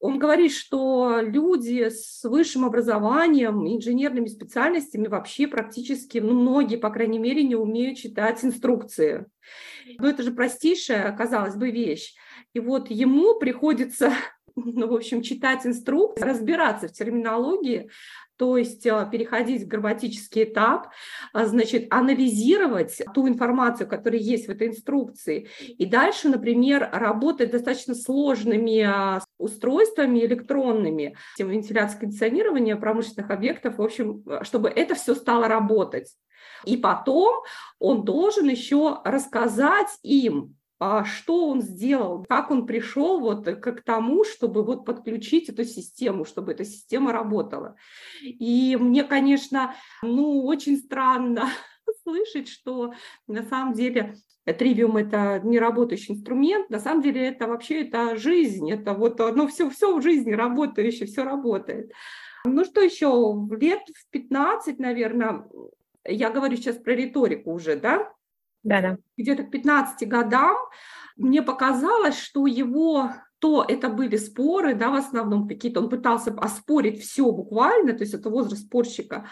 [0.00, 7.18] он говорит, что люди с высшим образованием, инженерными специальностями вообще практически, ну, многие, по крайней
[7.18, 9.26] мере, не умеют читать инструкции.
[9.98, 12.14] Но это же простейшая, казалось бы, вещь.
[12.54, 14.14] И вот ему приходится
[14.56, 17.90] ну, в общем, читать инструкции, разбираться в терминологии,
[18.40, 20.88] то есть а, переходить в грамматический этап,
[21.34, 27.94] а, значит, анализировать ту информацию, которая есть в этой инструкции, и дальше, например, работать достаточно
[27.94, 36.16] сложными а, устройствами электронными, вентиляция кондиционирования промышленных объектов, в общем, чтобы это все стало работать.
[36.64, 37.42] И потом
[37.78, 40.56] он должен еще рассказать им,
[41.04, 46.52] что он сделал, как он пришел вот к тому, чтобы вот подключить эту систему, чтобы
[46.52, 47.76] эта система работала.
[48.22, 51.50] И мне, конечно, ну, очень странно
[52.02, 52.94] слышать, что
[53.26, 54.16] на самом деле
[54.46, 59.46] Тривиум– это не работающий инструмент, на самом деле это вообще это жизнь, это вот ну,
[59.48, 61.92] все, все в жизни работающее, все работает.
[62.46, 65.44] Ну что еще, лет в 15, наверное,
[66.06, 68.10] я говорю сейчас про риторику уже, да?
[68.62, 68.98] Да, да.
[69.16, 70.56] Где-то к 15 годам
[71.16, 77.02] мне показалось, что его то это были споры, да, в основном какие-то, он пытался оспорить
[77.02, 79.26] все буквально, то есть это возраст спорщика,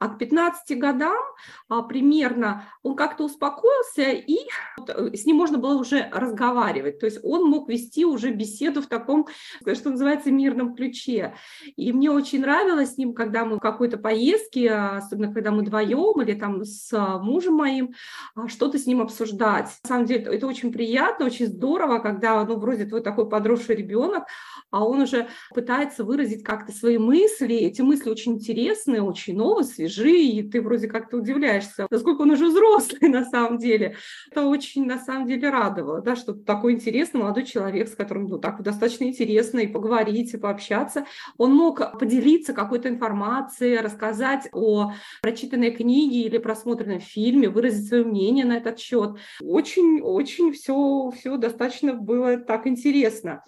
[0.00, 1.22] а к 15 годам
[1.68, 4.38] а, примерно он как-то успокоился, и
[4.76, 8.82] вот, э, с ним можно было уже разговаривать, то есть он мог вести уже беседу
[8.82, 9.28] в таком,
[9.74, 11.34] что называется, мирном ключе.
[11.76, 16.20] И мне очень нравилось с ним, когда мы в какой-то поездке, особенно когда мы вдвоем
[16.20, 17.94] или там с мужем моим,
[18.34, 19.68] а, что-то с ним обсуждать.
[19.84, 23.76] На самом деле это очень приятно, очень здорово, когда, ну, вроде твой такой подросток, подросший
[23.76, 24.24] ребенок,
[24.70, 27.54] а он уже пытается выразить как-то свои мысли.
[27.54, 32.46] Эти мысли очень интересные, очень новые, свежие, и ты вроде как-то удивляешься, насколько он уже
[32.46, 33.96] взрослый на самом деле.
[34.30, 38.38] Это очень на самом деле радовало, да, что такой интересный молодой человек, с которым ну,
[38.38, 41.04] так достаточно интересно и поговорить, и пообщаться.
[41.36, 48.46] Он мог поделиться какой-то информацией, рассказать о прочитанной книге или просмотренном фильме, выразить свое мнение
[48.46, 49.16] на этот счет.
[49.42, 53.41] Очень-очень все, все достаточно было так интересно.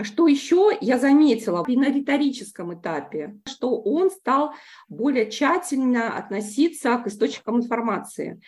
[0.00, 4.54] Что еще я заметила на риторическом этапе, что он стал
[4.88, 8.40] более тщательно относиться к источникам информации.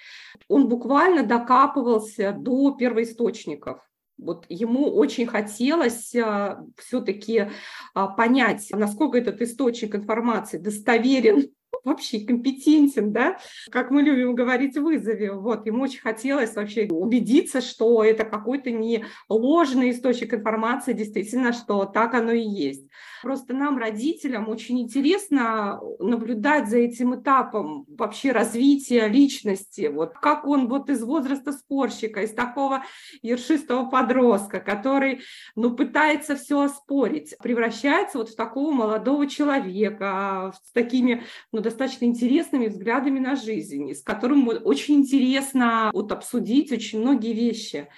[0.49, 3.81] Он буквально докапывался до первоисточников.
[4.17, 7.51] Вот ему очень хотелось а, все-таки
[7.95, 11.51] а, понять, насколько этот источник информации достоверен
[11.83, 13.39] вообще компетентен, да,
[13.71, 15.33] как мы любим говорить в вызове.
[15.33, 21.85] Вот, ему очень хотелось вообще убедиться, что это какой-то не ложный источник информации, действительно, что
[21.85, 22.87] так оно и есть.
[23.23, 30.69] Просто нам, родителям, очень интересно наблюдать за этим этапом вообще развития личности, вот как он
[30.69, 32.85] вот из возраста спорщика, из такого
[33.23, 35.23] ершистого подростка, который,
[35.57, 42.69] ну, пытается все оспорить, превращается вот в такого молодого человека, с такими, ну, достаточно интересными
[42.69, 47.89] взглядами на жизнь, с которым очень интересно вот обсудить очень многие вещи.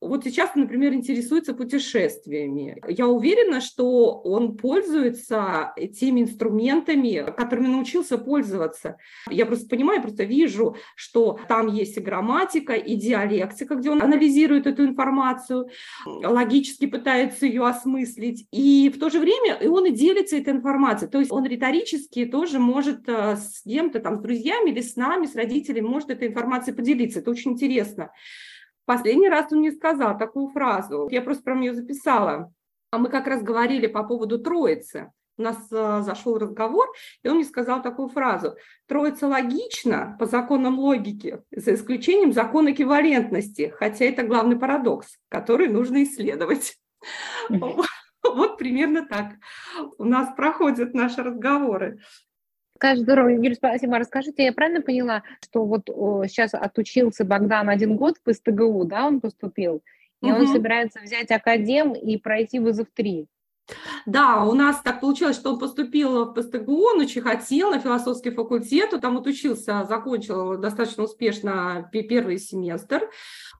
[0.00, 2.82] Вот сейчас, например, интересуется путешествиями.
[2.86, 8.98] Я уверена, что он пользуется теми инструментами, которыми научился пользоваться.
[9.30, 14.66] Я просто понимаю, просто вижу, что там есть и грамматика, и диалектика, где он анализирует
[14.66, 15.68] эту информацию,
[16.04, 21.10] логически пытается ее осмыслить, и в то же время и он и делится этой информацией.
[21.10, 25.26] То есть он риторически тоже может э, с кем-то, там, с друзьями или с нами,
[25.26, 27.20] с родителями, может этой информацией поделиться.
[27.20, 28.10] Это очень интересно.
[28.86, 32.52] Последний раз он мне сказал такую фразу, я просто про нее записала.
[32.90, 35.12] А мы как раз говорили по поводу Троицы.
[35.38, 36.86] У нас э, зашел разговор,
[37.22, 38.56] и он мне сказал такую фразу.
[38.86, 46.02] Троица логична по законам логики, за исключением закона эквивалентности, хотя это главный парадокс, который нужно
[46.04, 46.78] исследовать.
[48.24, 49.34] Вот примерно так
[49.98, 52.00] у нас проходят наши разговоры.
[52.78, 53.98] Какая здорово, Юлия, спасибо.
[53.98, 59.06] Расскажите, я правильно поняла, что вот о, сейчас отучился Богдан один год по СТГУ, да,
[59.06, 59.82] он поступил,
[60.22, 60.40] и угу.
[60.40, 63.26] он собирается взять академ и пройти вызов 3?
[64.06, 68.30] Да, у нас так получилось, что он поступил в ПСТГУ, он очень хотел на философский
[68.30, 73.10] факультет, он там отучился, закончил достаточно успешно первый семестр,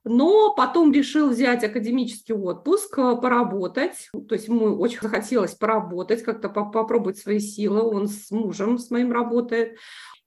[0.05, 6.47] но потом решил взять академический отпуск, э, поработать, то есть ему очень захотелось поработать, как-то
[6.47, 9.77] попробовать свои силы, он с мужем с моим работает,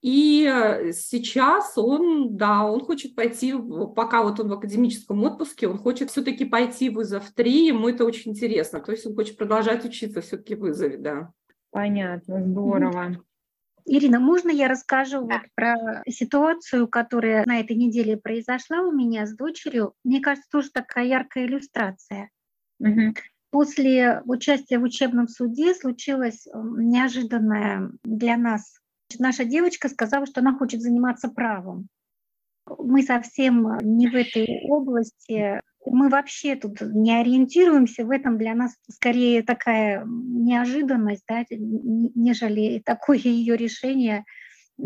[0.02, 3.54] и э, сейчас он, да, он хочет пойти,
[3.94, 8.04] пока вот он в академическом отпуске, он хочет все-таки пойти в вызов 3, ему это
[8.04, 11.32] очень интересно, то есть он хочет продолжать учиться все-таки в вызове, да.
[11.70, 13.22] Понятно, здорово.
[13.84, 15.34] Ирина, можно я расскажу да.
[15.34, 19.94] вот про ситуацию, которая на этой неделе произошла у меня с дочерью?
[20.04, 22.30] Мне кажется, тоже такая яркая иллюстрация.
[22.78, 23.14] Угу.
[23.50, 28.79] После участия в учебном суде случилось неожиданное для нас
[29.18, 31.88] Наша девочка сказала, что она хочет заниматься правом.
[32.78, 35.60] Мы совсем не в этой области.
[35.86, 38.04] Мы вообще тут не ориентируемся.
[38.04, 44.24] В этом для нас скорее такая неожиданность, да, нежели такое ее решение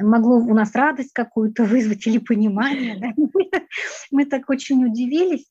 [0.03, 2.97] могло у нас радость какую-то вызвать или понимание.
[2.99, 3.61] Да?
[4.11, 5.51] Мы так очень удивились.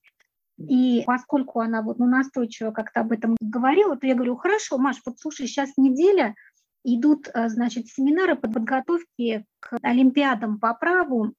[0.58, 4.98] И поскольку она вот ну, настойчиво как-то об этом говорила, то я говорю, хорошо, Маш,
[5.06, 6.36] вот слушай, сейчас неделя,
[6.84, 11.34] идут, э, значит, семинары по подготовке к олимпиадам по праву.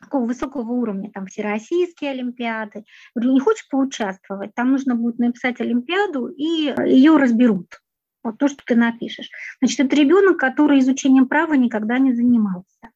[0.00, 2.84] такого высокого уровня, там всероссийские олимпиады.
[3.14, 4.54] Говорю, не хочешь поучаствовать?
[4.54, 7.80] Там нужно будет написать олимпиаду, и ее разберут.
[8.22, 9.30] Вот то, что ты напишешь.
[9.60, 12.90] Значит, это ребенок, который изучением права никогда не занимался.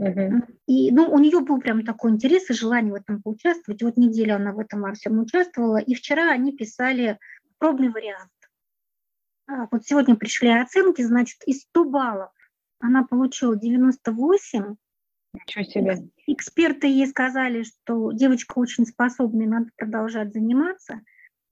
[0.00, 0.42] Uh-huh.
[0.66, 3.82] И ну, у нее был прям такой интерес и желание в этом поучаствовать.
[3.82, 5.76] вот неделю она в этом во всем участвовала.
[5.76, 7.18] И вчера они писали
[7.58, 8.30] пробный вариант.
[9.46, 12.30] А, вот сегодня пришли оценки, значит, из 100 баллов
[12.84, 14.76] она получила 98.
[15.32, 16.08] Ничего себе.
[16.26, 21.00] Эксперты ей сказали, что девочка очень способная, надо продолжать заниматься.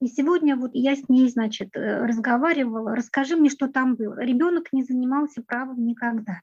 [0.00, 2.94] И сегодня вот я с ней, значит, э, разговаривала.
[2.94, 4.20] Расскажи мне, что там было.
[4.20, 6.40] Ребенок не занимался правом никогда.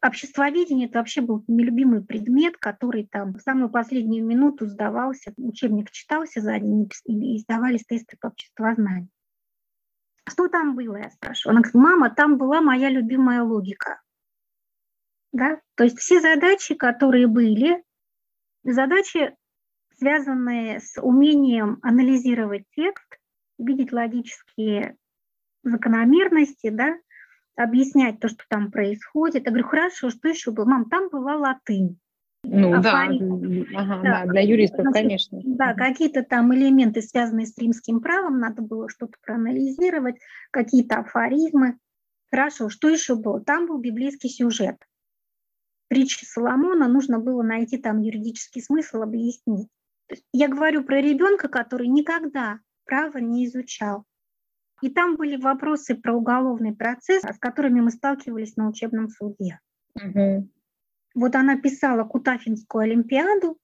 [0.00, 6.40] Обществоведение– это вообще был нелюбимый предмет, который там в самую последнюю минуту сдавался, учебник читался
[6.40, 9.08] за день и сдавались тесты по обществознанию.
[10.26, 11.52] Что там было, я спрашиваю.
[11.52, 14.00] Она говорит, мама, там была моя любимая логика.
[15.32, 15.60] Да?
[15.74, 17.82] То есть все задачи, которые были,
[18.62, 19.36] задачи,
[19.98, 23.18] связанные с умением анализировать текст,
[23.58, 24.96] видеть логические
[25.62, 26.96] закономерности, да,
[27.56, 29.44] объяснять то, что там происходит.
[29.44, 30.64] Я говорю, хорошо, что еще было?
[30.64, 31.98] Мам, там была латынь.
[32.44, 33.08] Ну да,
[33.74, 35.40] ага, да, для юристов, Значит, конечно.
[35.44, 40.16] Да, какие-то там элементы, связанные с римским правом, надо было что-то проанализировать,
[40.50, 41.78] какие-то афоризмы.
[42.30, 43.40] Хорошо, что еще было?
[43.40, 44.76] Там был библейский сюжет.
[45.88, 49.68] Притчи Соломона, нужно было найти там юридический смысл, объяснить.
[50.32, 54.04] Я говорю про ребенка, который никогда право не изучал.
[54.82, 59.60] И там были вопросы про уголовный процесс, с которыми мы сталкивались на учебном суде.
[59.94, 60.48] Угу.
[61.14, 63.58] Вот она писала Кутафинскую олимпиаду,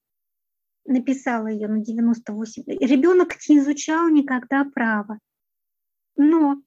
[0.85, 2.63] написала ее на 98.
[2.65, 5.19] Ребенок не изучал никогда право.
[6.15, 6.61] Но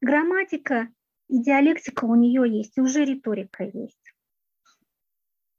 [0.00, 0.88] грамматика
[1.28, 4.14] и диалектика у нее есть, уже риторика есть.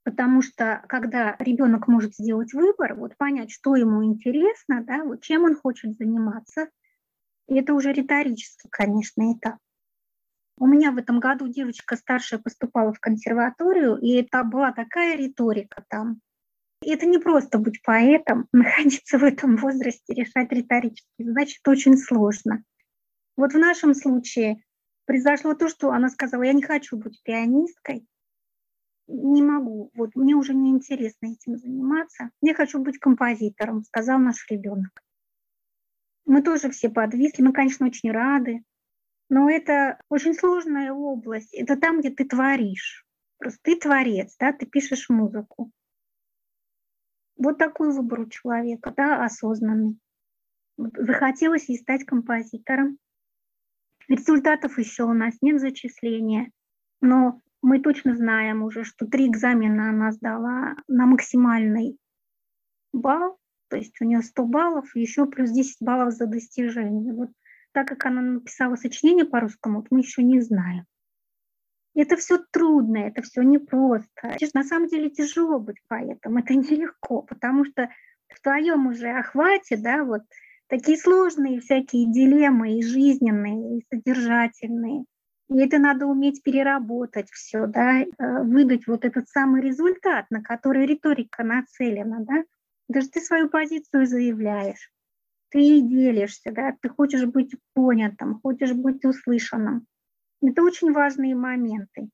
[0.04, 5.44] Потому что когда ребенок может сделать выбор, вот понять, что ему интересно, да, вот чем
[5.44, 6.70] он хочет заниматься–
[7.48, 9.58] это уже риторический, конечно, этап.
[10.60, 15.86] У меня в этом году девочка старшая поступала в консерваторию, и это была такая риторика
[15.88, 16.20] там.
[16.84, 22.64] Это не просто быть поэтом, находиться в этом возрасте, решать риторические задачи, это очень сложно.
[23.36, 24.64] Вот в нашем случае
[25.06, 28.08] произошло то, что она сказала, я не хочу быть пианисткой,
[29.08, 34.46] не могу, вот мне уже не интересно этим заниматься, я хочу быть композитором, сказал наш
[34.50, 34.92] ребенок.
[36.26, 38.64] Мы тоже все подвисли, мы, конечно, очень рады,
[39.30, 41.54] но это очень сложная область.
[41.54, 43.06] Это там, где ты творишь.
[43.38, 45.72] Просто ты творец, да, ты пишешь музыку.
[47.38, 50.00] Вот такой выбор у человека, да, осознанный.
[50.78, 52.98] Захотелось ей стать композитором.
[54.08, 56.52] Результатов еще у нас нет зачисления,
[57.02, 61.98] но мы точно знаем уже, что три экзамена она сдала на максимальный
[62.94, 63.38] балл,
[63.70, 67.14] то есть у нее 100 баллов, еще плюс 10 баллов за достижение.
[67.14, 67.30] Вот
[67.78, 70.86] так как она написала сочинение по-русскому, вот мы еще не знаем.
[71.94, 74.36] Это все трудно, это все непросто.
[74.56, 77.88] На самом деле тяжело быть поэтом, это нелегко, потому что
[78.30, 80.24] в твоем уже охвате, да, вот
[80.66, 85.06] такие сложные всякие дилеммы и жизненные, и содержательные.
[85.50, 88.08] И это надо уметь переработать все, да, э,
[88.42, 92.44] выдать вот этот самый результат, на который риторика нацелена, да.
[92.90, 94.92] Даже ты свою позицию заявляешь,
[95.50, 99.86] ты делишься, да, ты хочешь быть понятым, хочешь быть услышанным.
[100.42, 102.10] Это очень важные моменты.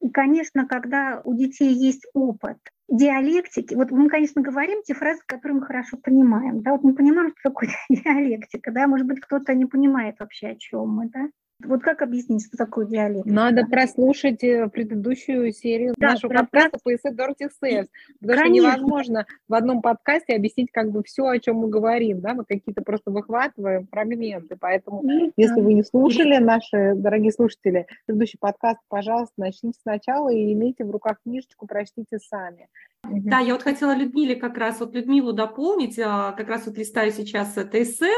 [0.00, 5.60] И, конечно, когда у детей есть опыт диалектики, вот мы, конечно, говорим те фразы, которые
[5.60, 9.66] мы хорошо понимаем, да, вот мы понимаем, что такое диалектика, да, может быть, кто-то не
[9.66, 11.28] понимает вообще, о чем мы, да,
[11.64, 13.26] вот как объяснить, что такое диалект?
[13.26, 16.40] Надо прослушать э, предыдущую серию да, нашего про...
[16.40, 17.88] подкаста по эссе Дорти Сэлс,
[18.20, 22.34] потому что невозможно в одном подкасте объяснить как бы все, о чем мы говорим, да,
[22.34, 28.38] мы какие-то просто выхватываем фрагменты, поэтому ну, если вы не слушали, наши дорогие слушатели, предыдущий
[28.38, 32.68] подкаст, пожалуйста, начните сначала и имейте в руках книжечку, прочтите сами.
[33.04, 37.12] Да, я вот хотела Людмиле как раз, вот Людмилу дополнить, а, как раз вот листаю
[37.12, 38.12] сейчас это эссе,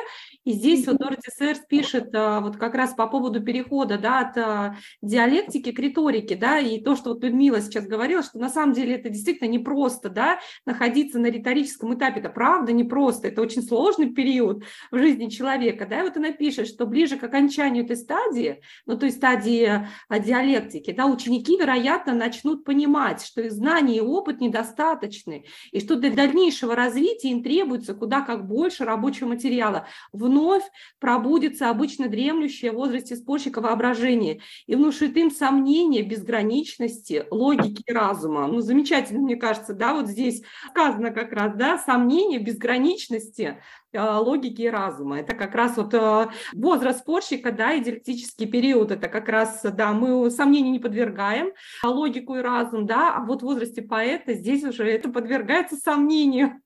[0.45, 4.39] и здесь вот Дороти Сэрс пишет а, вот как раз по поводу перехода, да, от
[4.39, 8.73] а, диалектики к риторике, да, и то, что вот Людмила сейчас говорила, что на самом
[8.73, 14.13] деле это действительно непросто, да, находиться на риторическом этапе, это правда непросто, это очень сложный
[14.13, 18.63] период в жизни человека, да, и вот она пишет, что ближе к окончанию этой стадии,
[18.87, 24.41] ну, то есть стадии диалектики, да, ученики, вероятно, начнут понимать, что их знания и опыт
[24.41, 29.87] недостаточно недостаточны, и что для дальнейшего развития им требуется куда как больше рабочего материала.
[30.13, 30.63] Вновь
[30.99, 38.47] пробудется обычно дремлющее в возрасте спорщика воображение и внушит им сомнения безграничности логики разума.
[38.47, 43.59] Ну, замечательно, мне кажется, да, вот здесь сказано как раз, да, сомнения безграничности
[43.93, 45.19] а, логики и разума.
[45.19, 49.93] Это как раз вот а, возраст спорщика, да, и диалектический период, это как раз, да,
[49.93, 51.53] мы сомнений не подвергаем,
[51.83, 56.61] а логику и разум, да, а вот в возрасте поэта здесь уже это подвергается сомнению.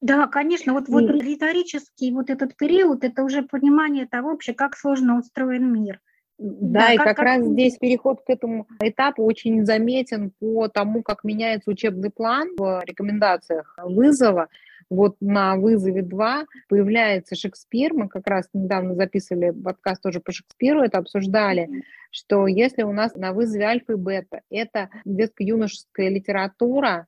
[0.00, 5.18] Да, конечно, вот, вот риторический вот этот период, это уже понимание того вообще, как сложно
[5.18, 6.00] устроен мир.
[6.38, 11.04] Да, да и как, как раз здесь переход к этому этапу очень заметен по тому,
[11.04, 14.48] как меняется учебный план в рекомендациях вызова.
[14.90, 17.94] Вот на вызове 2 появляется Шекспир.
[17.94, 23.14] Мы как раз недавно записывали подкаст тоже по Шекспиру, это обсуждали, что если у нас
[23.14, 27.06] на вызове альфа и бета это детско-юношеская литература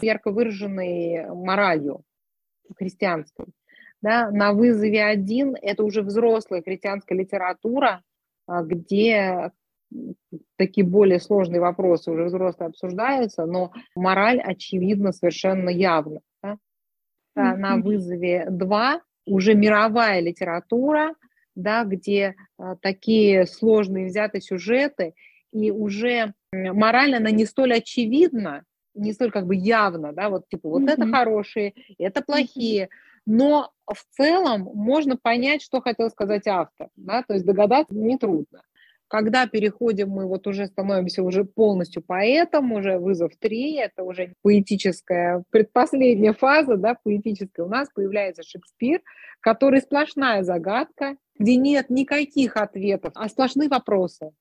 [0.00, 2.02] ярко выраженной моралью
[2.76, 3.46] христианской,
[4.02, 8.02] да, на вызове 1 это уже взрослая христианская литература,
[8.46, 9.50] а, где
[10.56, 17.56] такие более сложные вопросы уже взрослые обсуждаются, но мораль очевидно совершенно явно mm-hmm.
[17.56, 21.14] на вызове 2 уже мировая литература,
[21.54, 25.14] да, где а, такие сложные взяты сюжеты,
[25.52, 28.64] и уже морально она не столь очевидна,
[28.96, 30.92] не столь как бы явно, да, вот типа вот mm-hmm.
[30.92, 32.88] это хорошие, это плохие,
[33.26, 38.62] но в целом можно понять, что хотел сказать автор, да, то есть догадаться нетрудно.
[39.08, 45.44] Когда переходим, мы вот уже становимся уже полностью поэтом, уже вызов 3, это уже поэтическая,
[45.50, 47.66] предпоследняя фаза, да, поэтическая.
[47.66, 49.02] У нас появляется Шекспир,
[49.40, 54.32] который сплошная загадка, где нет никаких ответов, а сплошные вопросы.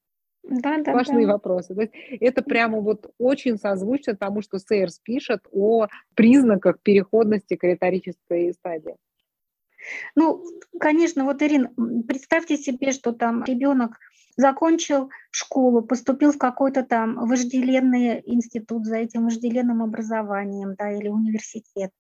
[0.48, 1.34] Да, да, сплошные да.
[1.34, 1.74] вопросы.
[1.74, 7.64] То есть это прямо вот очень созвучно тому, что Сейерс пишет о признаках переходности к
[7.64, 8.96] риторической стадии.
[10.16, 10.44] Ну,
[10.80, 11.70] конечно, вот, Ирин,
[12.08, 13.98] представьте себе, что там ребенок
[14.38, 21.92] закончил школу, поступил в какой-то там вожделенный институт за этим вожделенным образованием, да, или университет.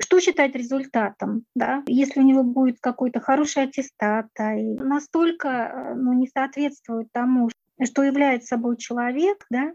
[0.00, 1.84] Что считать результатом, да?
[1.86, 7.48] Если у него будет какой-то хороший аттестат, да, и настолько э, ну, не соответствует тому,
[7.82, 9.72] что является собой человек, да,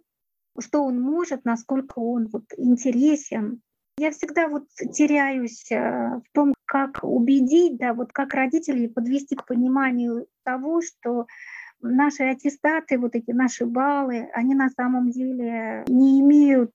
[0.60, 3.62] что он может, насколько он вот интересен.
[3.98, 9.46] Я всегда вот теряюсь э, в том, как убедить, да, вот как родителей подвести к
[9.46, 11.28] пониманию того, что
[11.82, 16.72] наши аттестаты, вот эти наши баллы, они на самом деле не имеют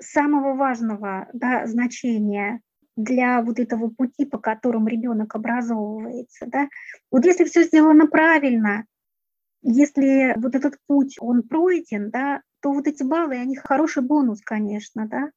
[0.00, 2.60] самого важного да, значения
[2.96, 6.46] для вот этого пути, по которому ребенок образовывается.
[6.46, 6.68] Да?
[7.10, 8.86] Вот если все сделано правильно,
[9.68, 15.06] если вот этот путь, он пройден, да, то вот эти баллы, они хороший бонус, конечно,
[15.06, 15.30] да.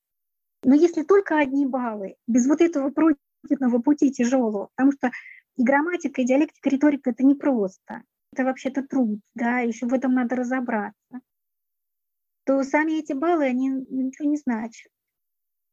[0.63, 5.11] Но если только одни баллы, без вот этого пройденного пути тяжелого, потому что
[5.57, 10.13] и грамматика, и диалектика, и риторика– это непросто это вообще-то труд, да, еще в этом
[10.13, 11.19] надо разобраться,
[12.45, 14.91] то сами эти баллы, они ничего не значат.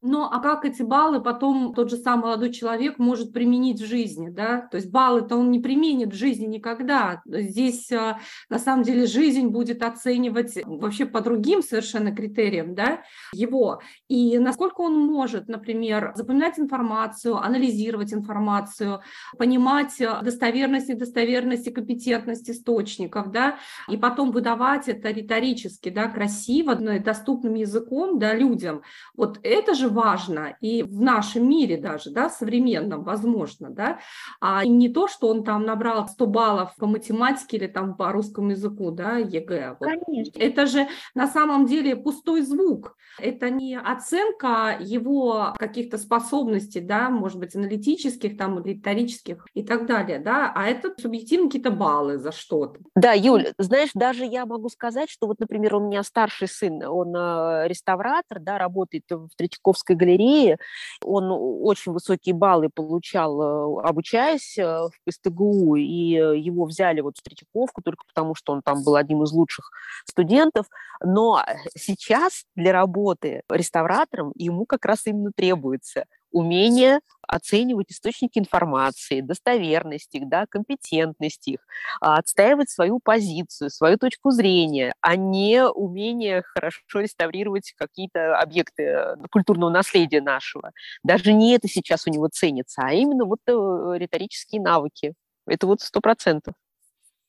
[0.09, 4.29] Ну, а как эти баллы потом тот же самый молодой человек может применить в жизни,
[4.29, 4.61] да?
[4.71, 7.23] То есть баллы-то он не применит в жизни никогда.
[7.27, 13.01] Здесь, а, на самом деле, жизнь будет оценивать вообще по другим совершенно критериям, да,
[13.33, 13.81] его.
[14.07, 19.01] И насколько он может, например, запоминать информацию, анализировать информацию,
[19.37, 26.77] понимать а, достоверность, недостоверность и компетентность источников, да, и потом выдавать это риторически, да, красиво,
[26.77, 28.83] доступным языком, да, людям.
[29.17, 33.99] Вот это же важно и в нашем мире даже, да, современном, возможно, да,
[34.41, 38.51] а не то, что он там набрал 100 баллов по математике или там по русскому
[38.51, 39.77] языку, да, ЕГЭ.
[39.81, 39.89] Вот.
[39.89, 40.39] Конечно.
[40.39, 42.97] Это же на самом деле пустой звук.
[43.19, 50.19] Это не оценка его каких-то способностей, да, может быть, аналитических, там, риторических и так далее,
[50.19, 52.81] да, а это субъективные какие-то баллы за что-то.
[52.95, 57.15] Да, Юль, знаешь, даже я могу сказать, что вот, например, у меня старший сын, он
[57.17, 60.59] э, реставратор, да, работает в Третьяковском Московской галерее.
[61.05, 67.19] Он очень высокие баллы получал, э, обучаясь э, в ПСТГУ, и э, его взяли вот
[67.19, 69.71] в Третьяковку только потому, что он там был одним из лучших
[70.07, 70.67] студентов.
[71.05, 71.45] Но
[71.77, 80.29] сейчас для работы реставратором ему как раз именно требуется умение оценивать источники информации, достоверность их,
[80.29, 81.61] да, компетентность их,
[82.01, 89.17] а, отстаивать свою позицию, свою точку зрения, а не умение хорошо реставрировать какие-то объекты э,
[89.31, 90.73] культурного наследия нашего.
[91.03, 95.15] Даже не это сейчас у него ценится, а именно вот э, риторические навыки.
[95.47, 96.55] Это вот сто процентов.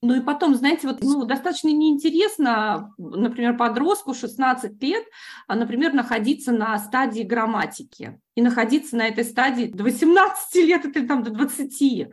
[0.02, 5.04] Ну и потом, знаете, вот ну, достаточно неинтересно, например, подростку 16 лет,
[5.48, 11.08] а, например, находиться на стадии грамматики и находиться на этой стадии до 18 лет или
[11.08, 12.08] там до 20.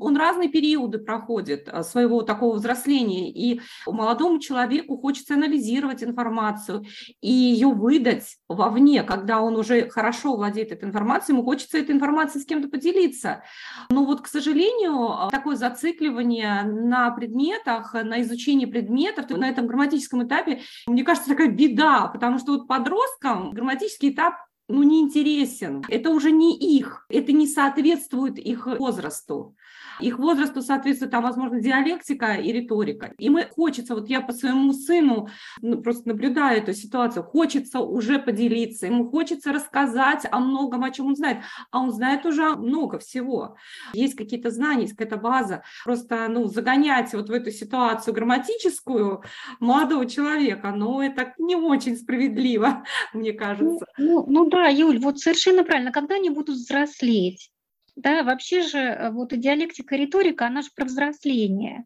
[0.00, 6.84] Он разные периоды проходит а, своего такого взросления, и молодому человеку хочется анализировать информацию
[7.20, 12.42] и ее выдать вовне, когда он уже хорошо владеет этой информацией, ему хочется этой информацией
[12.42, 13.44] с кем-то поделиться.
[13.88, 20.62] Но вот, к сожалению, такое зацикливание на предметах, на изучении предметов на этом грамматическом этапе,
[20.88, 25.82] мне кажется, такая беда, потому что вот подросткам грамматический этап ну, неинтересен.
[25.88, 29.56] Это уже не их, это не соответствует их возрасту.
[30.00, 33.12] Их возрасту соответствует, там, возможно, диалектика и риторика.
[33.18, 35.28] И мы хочется, вот я по своему сыну
[35.62, 41.06] ну, просто наблюдаю эту ситуацию, хочется уже поделиться, ему хочется рассказать о многом, о чем
[41.06, 41.38] он знает,
[41.70, 43.56] а он знает уже много всего.
[43.92, 45.62] Есть какие-то знания, есть какая-то база.
[45.84, 49.22] Просто, ну, загонять вот в эту ситуацию грамматическую
[49.60, 53.86] молодого человека, ну, это не очень справедливо, мне кажется.
[53.96, 55.92] Ну, ну, ну да, Юль, вот совершенно правильно.
[55.92, 57.50] Когда они будут взрослеть?
[57.98, 61.84] Да, вообще же э, вот и диалектика, риторика, она же про взросление.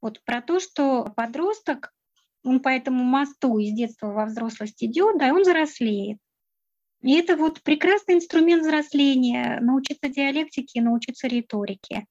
[0.00, 1.94] Вот про то, что подросток,
[2.42, 6.18] он по этому мосту из детства во взрослость идет, да, и он взрослеет.
[7.02, 12.04] И это вот прекрасный инструмент взросления, научиться диалектике, научиться риторике.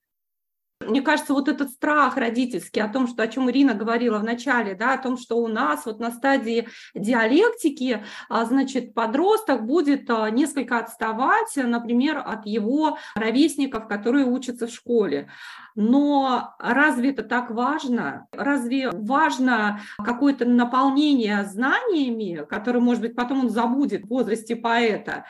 [0.88, 4.76] Мне кажется, вот этот страх родительский о том, что о чем Ирина говорила в начале,
[4.76, 10.30] да, о том, что у нас вот на стадии диалектики, а, значит, подросток будет а,
[10.30, 15.30] несколько отставать, например, от его ровесников, которые учатся в школе.
[15.76, 18.28] Но разве это так важно?
[18.32, 25.26] Разве важно какое-то наполнение знаниями, которые, может быть, потом он забудет в возрасте поэта?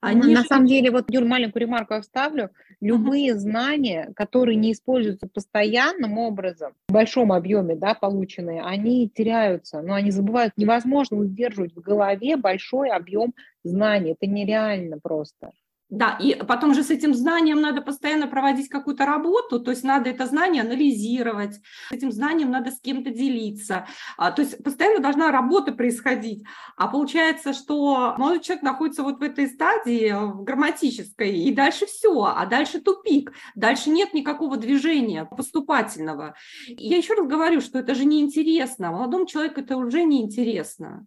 [0.00, 0.46] Они На же...
[0.46, 2.50] самом деле, вот, Юр, маленькую ремарку вставлю.
[2.80, 3.38] Любые uh-huh.
[3.38, 4.97] знания, которые не используются
[5.32, 10.52] постоянным образом, в большом объеме, да, полученные, они теряются, но они забывают.
[10.56, 13.34] Невозможно удерживать в голове большой объем
[13.64, 14.12] знаний.
[14.12, 15.52] Это нереально просто.
[15.90, 20.10] Да, и потом же с этим знанием надо постоянно проводить какую-то работу, то есть надо
[20.10, 23.86] это знание анализировать, с этим знанием надо с кем-то делиться,
[24.18, 26.44] а, то есть постоянно должна работа происходить.
[26.76, 32.22] А получается, что молодой человек находится вот в этой стадии в грамматической, и дальше все,
[32.22, 36.34] а дальше тупик, дальше нет никакого движения поступательного.
[36.66, 41.06] Я еще раз говорю, что это же неинтересно, молодому человеку это уже неинтересно.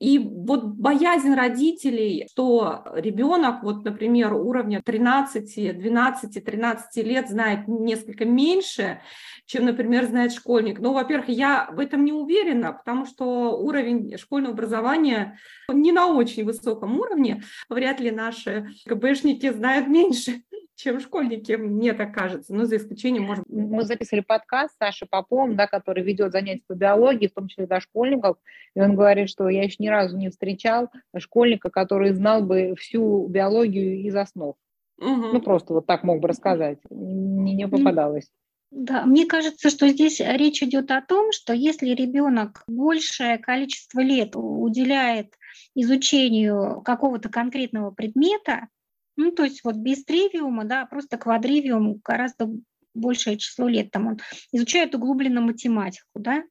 [0.00, 8.24] И вот боязнь родителей, что ребенок, вот, например, уровня 13, 12, 13 лет знает несколько
[8.24, 9.02] меньше,
[9.44, 10.80] чем, например, знает школьник.
[10.80, 15.38] Ну, во-первых, я в этом не уверена, потому что уровень школьного образования
[15.68, 17.42] не на очень высоком уровне.
[17.68, 20.42] Вряд ли наши КБшники знают меньше
[20.80, 25.56] чем школьники, мне так кажется, ну, за исключением, может Мы записали подкаст с Сашей Попом,
[25.56, 28.36] да, который ведет занятия по биологии, в том числе для школьников,
[28.74, 33.26] и он говорит, что я еще ни разу не встречал школьника, который знал бы всю
[33.28, 34.56] биологию из основ.
[34.98, 35.08] Угу.
[35.32, 36.78] Ну, просто вот так мог бы рассказать.
[36.90, 38.30] Не, не попадалось.
[38.70, 44.32] Да, мне кажется, что здесь речь идет о том, что если ребенок большее количество лет
[44.34, 45.34] уделяет
[45.74, 48.68] изучению какого-то конкретного предмета,
[49.20, 52.50] ну, то есть вот без тривиума, да, просто квадривиум гораздо
[52.94, 54.18] большее число лет там он
[54.52, 56.42] изучает углубленно математику, да,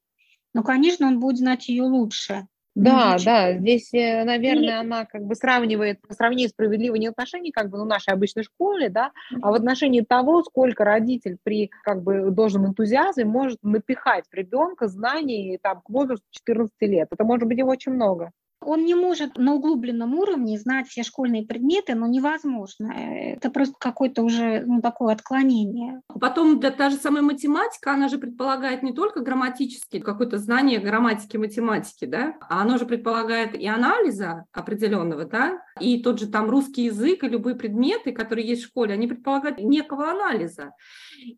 [0.54, 2.46] но, конечно, он будет знать ее лучше.
[2.76, 4.80] Да, да, здесь, э, наверное, и...
[4.80, 9.10] она как бы сравнивает, справедливо не отношений как бы ну, нашей обычной школе, да,
[9.42, 15.58] а в отношении того, сколько родитель при как бы должном энтузиазме может напихать ребенка знаний
[15.60, 17.08] там к возрасту 14 лет.
[17.10, 18.30] Это может быть и очень много.
[18.62, 22.92] Он не может на углубленном уровне знать все школьные предметы, но невозможно.
[22.92, 26.02] Это просто какое-то уже ну, такое отклонение.
[26.20, 31.36] Потом да, та же самая математика, она же предполагает не только грамматические, какое-то знание грамматики,
[31.38, 36.84] математики, да, а оно же предполагает и анализа определенного, да, и тот же там русский
[36.84, 40.72] язык и любые предметы, которые есть в школе, они предполагают некого анализа.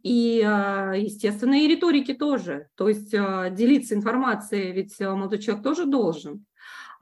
[0.03, 2.69] И, а, естественно, и риторики тоже.
[2.77, 6.45] То есть а, делиться информацией ведь молодой человек тоже должен.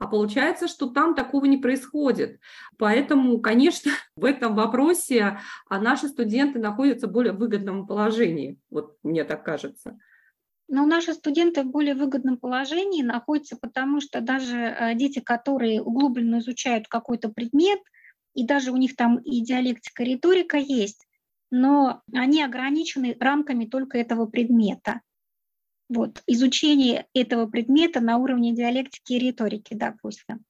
[0.01, 2.39] А получается, что там такого не происходит.
[2.79, 5.37] Поэтому, конечно, в этом вопросе
[5.69, 8.57] а наши студенты находятся в более выгодном положении.
[8.71, 9.99] Вот мне так кажется.
[10.67, 16.39] Но наши студенты в более выгодном положении находятся, потому что даже э, дети, которые углубленно
[16.39, 17.79] изучают какой-то предмет,
[18.33, 21.05] и даже у них там и диалектика, и риторика есть,
[21.51, 25.01] но они ограничены рамками только этого предмета.
[25.93, 30.45] Вот, изучение этого предмета на уровне диалектики и риторики, допустим.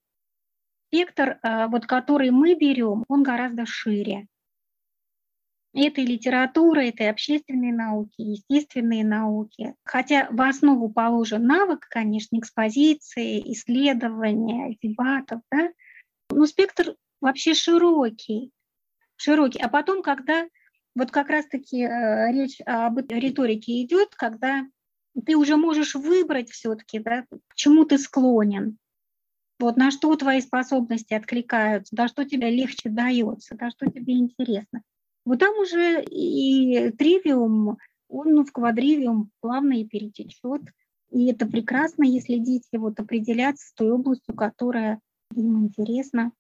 [0.88, 4.28] Спектр, э, вот, который мы берем, он гораздо шире.
[5.74, 9.74] Это и литература, это и общественные науки, естественные науки.
[9.84, 15.72] Хотя в основу положен навык, конечно, экспозиции, исследования, дебатов, да?
[16.30, 18.52] но спектр вообще широкий,
[19.16, 19.60] широкий.
[19.60, 20.46] А потом, когда
[20.94, 24.68] вот как раз-таки э, речь об риторике идет, когда
[25.26, 28.78] ты уже можешь выбрать все-таки, да, к чему ты склонен,
[29.60, 34.82] вот на что твои способности откликаются, да, что тебе легче дается, да, что тебе интересно.
[35.24, 37.78] Вот там уже и тривиум,
[38.10, 40.64] он ну, в квадривиум плавно и перетечет.
[41.12, 45.00] И это прекрасно, если дети вот определятся с той областью, которая
[45.36, 46.32] им интересна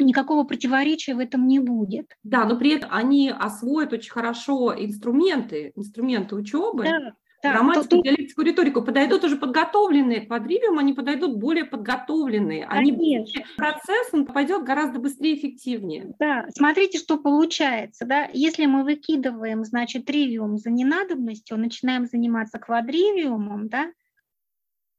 [0.00, 2.16] никакого противоречия в этом не будет.
[2.22, 6.84] Да, но при этом они освоят очень хорошо инструменты, инструменты учебы.
[6.84, 12.66] Да, да, Грамматику, то, диалектику, риторику подойдут уже подготовленные к квадривиум, они подойдут более подготовленные.
[12.66, 13.24] Они
[13.56, 16.14] процесс он пойдет гораздо быстрее и эффективнее.
[16.18, 18.06] Да, смотрите, что получается.
[18.06, 18.28] Да?
[18.32, 23.86] Если мы выкидываем, значит, тривиум за ненадобностью, начинаем заниматься квадривиумом, да,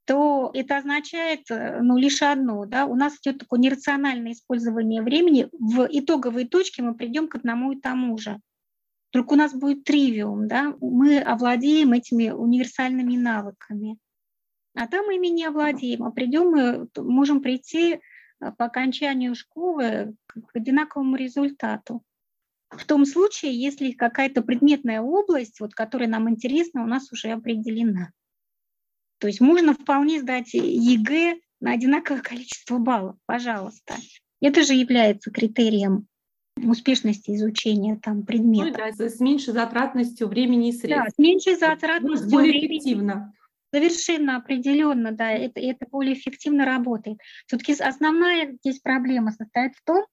[0.06, 2.66] то это означает э, ну, лишь одно.
[2.66, 2.86] Да?
[2.86, 5.50] У нас идет такое нерациональное использование времени.
[5.52, 8.40] В итоговой точке мы придем к одному и тому же.
[9.12, 10.76] Только у нас будет тривиум, да?
[10.82, 13.98] мы овладеем этими универсальными навыками.
[14.76, 18.00] А там мы ими не овладеем, а придем мы можем прийти э,
[18.58, 22.04] по окончанию школы к одинаковому результату.
[22.70, 28.12] В том случае, если какая-то предметная область, вот, которая нам интересна, у нас уже определена.
[29.18, 33.96] То есть можно вполне сдать ЕГЭ на одинаковое количество баллов, пожалуйста.
[34.40, 36.08] Это же является критерием
[36.68, 38.66] успешности изучения там предмета.
[38.66, 41.06] Ну, да, с меньшей затратностью времени и средств.
[41.06, 42.78] Да, с меньшей затратностью более времени.
[42.78, 43.34] эффективно.
[43.74, 47.20] Совершенно определенно, да, это, это более эффективно работает.
[47.46, 50.06] Все-таки основная здесь проблема состоит в том,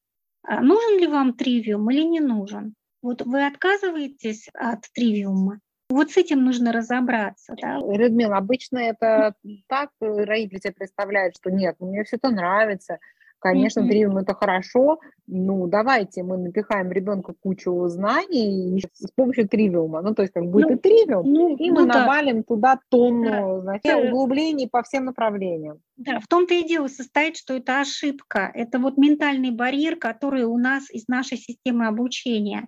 [0.42, 2.74] а нужен ли вам тривиум или не нужен.
[3.02, 7.54] Вот вы отказываетесь от тривиума, вот с этим нужно разобраться.
[7.60, 7.78] Да?
[7.78, 9.34] Людмила, обычно это
[9.68, 12.98] так родители себе представляют, что нет, мне все это нравится,
[13.46, 13.88] Конечно, mm-hmm.
[13.88, 14.98] тривиум это хорошо.
[15.28, 20.02] Ну, давайте мы напихаем ребенку кучу знаний с помощью тривиума.
[20.02, 22.42] Ну, то есть, как будет ну, и тривиум, ну, и мы ну, навалим да.
[22.42, 23.60] туда тонну да.
[23.60, 25.78] знаете, углублений по всем направлениям.
[25.96, 28.50] Да, в том-то и дело состоит, что это ошибка.
[28.52, 32.66] Это вот ментальный барьер, который у нас из нашей системы обучения.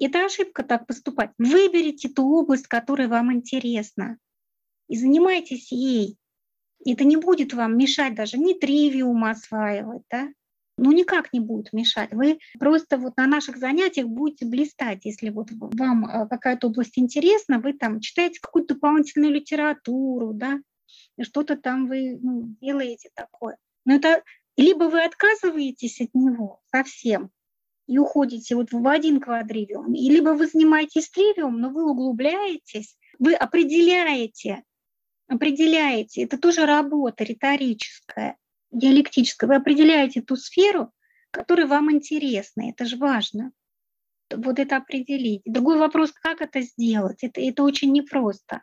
[0.00, 1.30] Это ошибка так поступать.
[1.38, 4.16] Выберите ту область, которая вам интересна,
[4.88, 6.16] и занимайтесь ей.
[6.84, 10.28] Это не будет вам мешать даже не тривиум осваивать, да?
[10.76, 12.12] Ну, никак не будет мешать.
[12.12, 15.04] Вы просто вот на наших занятиях будете блистать.
[15.04, 20.60] Если вот вам э, какая-то область интересна, вы там читаете какую-то дополнительную литературу, да,
[21.20, 23.56] что-то там вы ну, делаете такое.
[23.84, 24.22] Но это
[24.56, 27.30] либо вы отказываетесь от него совсем,
[27.86, 33.34] и уходите вот в один квадривиум, и либо вы занимаетесь тривиум, но вы углубляетесь, вы
[33.34, 34.62] определяете,
[35.28, 38.36] определяете, это тоже работа риторическая,
[38.70, 40.92] диалектическая, вы определяете ту сферу,
[41.30, 43.52] которая вам интересна, это же важно.
[44.30, 45.42] Вот это определить.
[45.44, 48.62] Другой вопрос, как это сделать, это, это очень непросто.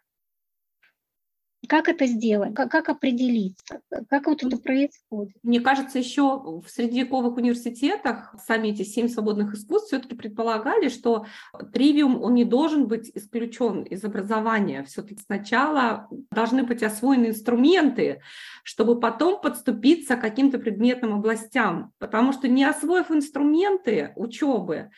[1.68, 2.54] Как это сделать?
[2.54, 3.82] Как, как определиться?
[4.10, 5.36] Как вот это происходит?
[5.44, 11.26] Мне кажется, еще в средневековых университетах сами эти семь свободных искусств все-таки предполагали, что
[11.74, 14.84] тривиум, он не должен быть исключен из образования.
[14.84, 18.22] Все-таки сначала должны быть освоены инструменты,
[18.64, 21.92] чтобы потом подступиться к каким-то предметным областям.
[22.00, 24.90] Потому что не освоив инструменты учебы,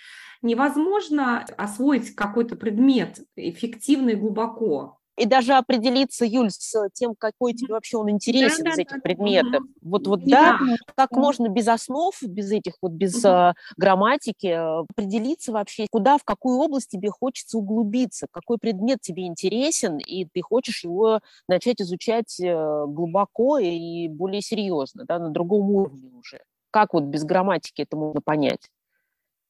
[0.42, 7.74] невозможно освоить какой-то предмет эффективно и глубоко и даже определиться, Юль, с тем, какой тебе
[7.74, 9.64] вообще он интересен да, из этих да, предметов.
[9.64, 9.70] Да.
[9.82, 15.52] Вот, вот, да, да, как можно без основ, без этих вот, без а, грамматики определиться
[15.52, 20.84] вообще, куда, в какую область тебе хочется углубиться, какой предмет тебе интересен, и ты хочешь
[20.84, 26.42] его начать изучать э, глубоко и более серьезно, да, на другом уровне уже.
[26.70, 28.70] Как вот без грамматики это можно понять?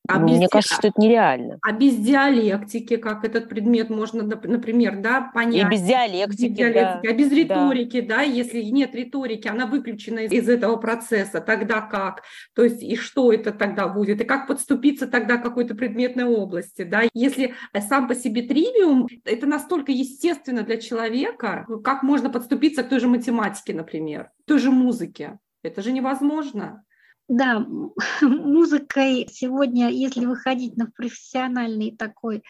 [0.07, 1.59] А ну, без, мне кажется, что это нереально.
[1.61, 5.67] А без диалектики, как этот предмет можно, например, да, понять?
[5.67, 7.09] И без диалектики, без диалектики да.
[7.09, 8.15] А без риторики, да.
[8.17, 12.23] да, если нет риторики, она выключена из, из этого процесса, тогда как?
[12.53, 14.21] То есть и что это тогда будет?
[14.21, 17.03] И как подступиться тогда к какой-то предметной области, да?
[17.13, 17.53] Если
[17.87, 23.07] сам по себе тривиум, это настолько естественно для человека, как можно подступиться к той же
[23.07, 25.39] математике, например, к той же музыке?
[25.63, 26.83] Это же невозможно.
[27.27, 27.65] Да,
[28.21, 32.43] музыкой сегодня, если выходить на профессиональный такой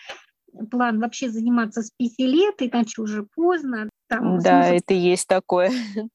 [0.72, 3.90] план, вообще заниматься с 5 лет, иначе уже поздно.
[4.08, 4.84] Там, да, смысл...
[4.84, 5.72] это есть такое.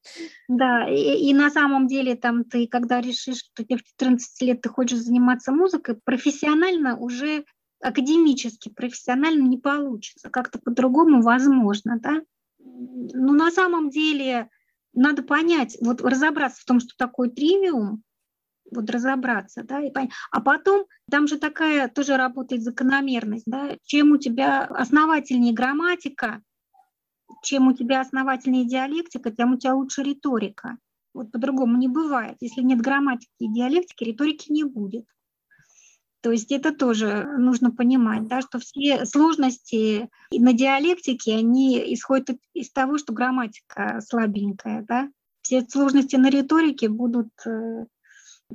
[0.48, 4.60] Да, и, и на самом деле там ты, когда решишь, что тебе в 14 лет
[4.60, 7.44] ты хочешь заниматься музыкой, профессионально уже
[7.80, 12.22] академически, профессионально не получится, как-то по-другому возможно, да.
[12.58, 14.48] Но на самом деле
[14.94, 18.02] надо понять, вот разобраться в том, что такое тривиум,
[18.72, 20.10] вот разобраться, да, и понять.
[20.30, 26.42] А потом там же такая тоже работает закономерность, да, чем у тебя основательнее грамматика,
[27.42, 30.78] чем у тебя основательнее диалектика, тем у тебя лучше риторика.
[31.14, 32.36] Вот по-другому не бывает.
[32.40, 35.04] Если нет грамматики и диалектики, риторики не будет.
[36.22, 42.70] То есть это тоже нужно понимать, да, что все сложности на диалектике, они исходят из
[42.70, 44.84] того, что грамматика слабенькая.
[44.88, 45.10] Да?
[45.42, 47.86] Все сложности на риторике будут э,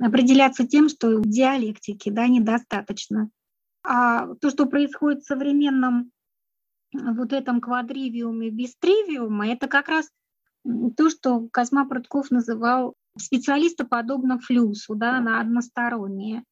[0.00, 3.30] определяться тем, что диалектики да, недостаточно.
[3.84, 6.10] А то, что происходит в современном
[6.92, 10.08] вот этом квадривиуме без это как раз
[10.96, 16.44] то, что Козьма Прутков называл специалиста подобно флюсу, да, на одностороннее.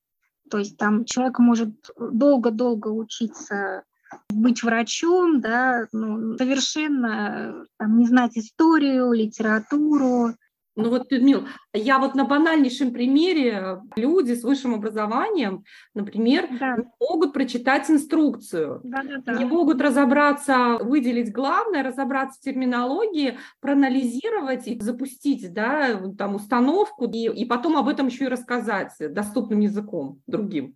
[0.51, 3.85] То есть там человек может долго-долго учиться
[4.29, 10.35] быть врачом, да, ну, совершенно там, не знать историю, литературу,
[10.77, 15.64] ну вот, Людмил, я вот на банальнейшем примере люди с высшим образованием,
[15.95, 16.77] например, да.
[17.01, 19.39] могут прочитать инструкцию, да, да, да.
[19.39, 27.27] не могут разобраться, выделить главное, разобраться в терминологии, проанализировать и запустить да, там, установку, и,
[27.27, 30.74] и потом об этом еще и рассказать доступным языком другим.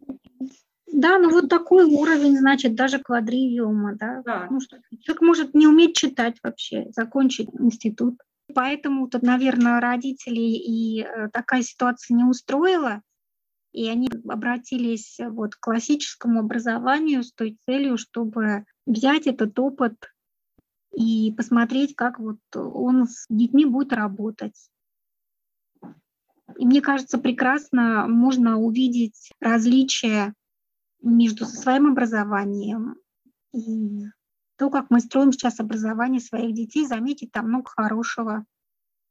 [0.93, 4.23] Да, ну вот такой уровень, значит, даже квадривиума, да.
[4.25, 4.49] да.
[4.51, 8.17] Ну, что, человек может не уметь читать вообще, закончить институт.
[8.51, 13.03] Поэтому тут, наверное, родителей и э, такая ситуация не устроила,
[13.73, 19.95] и они обратились вот к классическому образованию с той целью, чтобы взять этот опыт
[20.93, 24.71] и посмотреть, как вот он с детьми будет работать.
[26.57, 30.35] И мне кажется, прекрасно можно увидеть различия
[31.03, 32.97] между своим образованием
[33.53, 34.05] и
[34.61, 38.45] то, как мы строим сейчас образование своих детей, заметить там много хорошего.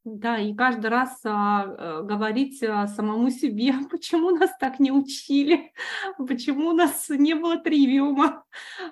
[0.05, 5.73] Да, и каждый раз а, а, говорить а, самому себе, почему нас так не учили,
[6.19, 8.43] почему у нас не было тривиума,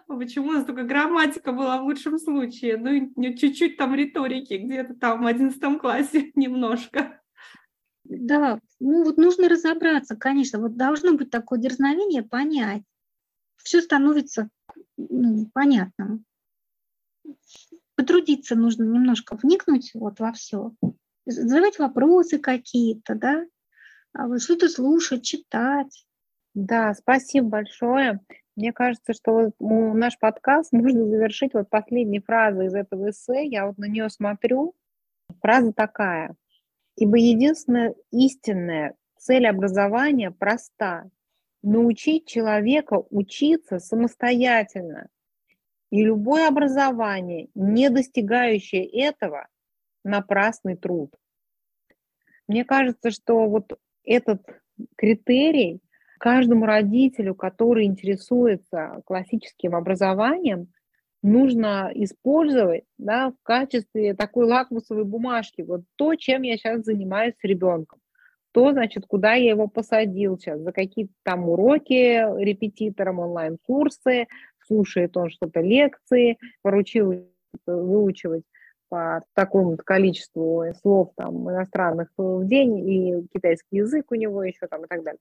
[0.08, 5.22] почему у нас только грамматика была в лучшем случае, ну чуть-чуть там риторики, где-то там
[5.22, 7.22] в одиннадцатом классе немножко.
[8.04, 12.82] Да, ну вот нужно разобраться, конечно, вот должно быть такое дерзновение понять.
[13.58, 14.50] Все становится
[14.98, 16.26] ну, понятным
[17.96, 20.74] потрудиться нужно немножко вникнуть вот во все,
[21.26, 23.46] задавать вопросы какие-то, да,
[24.14, 26.06] а что-то слушать, читать.
[26.54, 28.20] Да, спасибо большое.
[28.56, 33.46] Мне кажется, что наш подкаст можно завершить вот последней фразой из этого эссе.
[33.46, 34.74] Я вот на нее смотрю.
[35.42, 36.36] Фраза такая.
[36.96, 41.10] Ибо единственная истинная цель образования проста–
[41.62, 45.10] научить человека учиться самостоятельно,
[45.90, 49.48] и любое образование, не достигающее этого,
[50.04, 51.14] напрасный труд.
[52.48, 54.42] Мне кажется, что вот этот
[54.96, 55.82] критерий
[56.20, 60.72] каждому родителю, который интересуется классическим образованием,
[61.22, 65.62] нужно использовать да, в качестве такой лакмусовой бумажки.
[65.62, 68.00] Вот то, чем я сейчас занимаюсь с ребенком.
[68.54, 74.28] То, значит, куда я его посадил сейчас, за какие-то там уроки репетитором, онлайн-курсы,
[74.68, 77.28] слушает он что-то лекции, поручил
[77.66, 78.44] выучивать
[78.90, 84.86] по такому количеству слов там, иностранных в день, и китайский язык у него еще там
[84.86, 85.20] и так далее.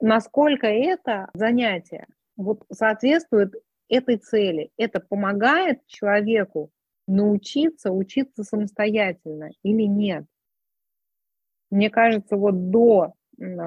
[0.00, 2.06] Насколько это занятие
[2.36, 3.54] вот, соответствует
[3.88, 6.70] этой цели, это помогает человеку
[7.06, 10.24] научиться учиться самостоятельно или нет.
[11.70, 13.14] Мне кажется, вот до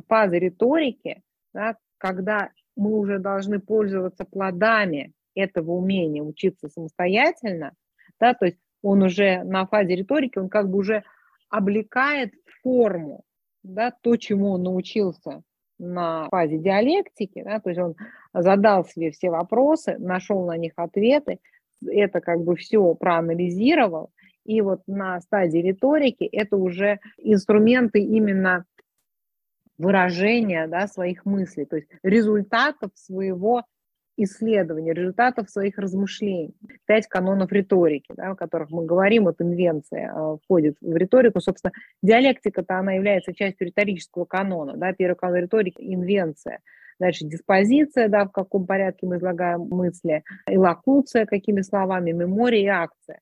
[0.07, 1.21] фазы риторики,
[1.53, 7.73] да, когда мы уже должны пользоваться плодами этого умения учиться самостоятельно,
[8.19, 11.03] да, то есть он уже на фазе риторики, он как бы уже
[11.49, 13.23] облекает форму,
[13.63, 15.41] да, то, чему он научился
[15.79, 17.95] на фазе диалектики, да, то есть он
[18.33, 21.39] задал себе все вопросы, нашел на них ответы,
[21.85, 24.11] это как бы все проанализировал,
[24.45, 28.65] и вот на стадии риторики это уже инструменты именно
[29.77, 33.63] выражения да, своих мыслей, то есть результатов своего
[34.17, 36.55] исследования, результатов своих размышлений.
[36.85, 41.39] Пять канонов риторики, да, о которых мы говорим, вот инвенция э, входит в риторику.
[41.39, 41.71] Собственно,
[42.01, 44.75] диалектика-то она является частью риторического канона.
[44.75, 46.59] Да, первый канон риторики– инвенция.
[46.99, 53.19] Дальше диспозиция, да, в каком порядке мы излагаем мысли, элокуция, какими словами, мемория и акция.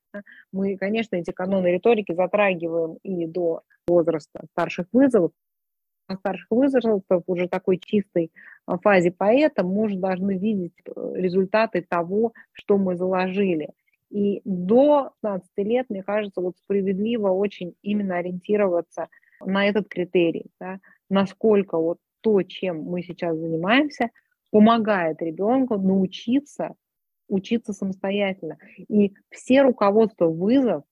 [0.50, 5.32] Мы, конечно, эти каноны риторики затрагиваем и до возраста старших вызовов,
[6.14, 8.30] старших возрастов уже такой чистой
[8.82, 13.70] фазе поэта мы уже должны видеть э, результаты того, что мы заложили.
[14.10, 19.08] И до 15 лет, мне кажется, вот справедливо очень именно ориентироваться
[19.44, 20.78] на этот критерий, да,
[21.10, 24.10] насколько вот то, чем мы сейчас занимаемся,
[24.50, 26.74] помогает ребенку научиться
[27.28, 28.58] учиться самостоятельно.
[28.88, 30.84] И все руководства вызов,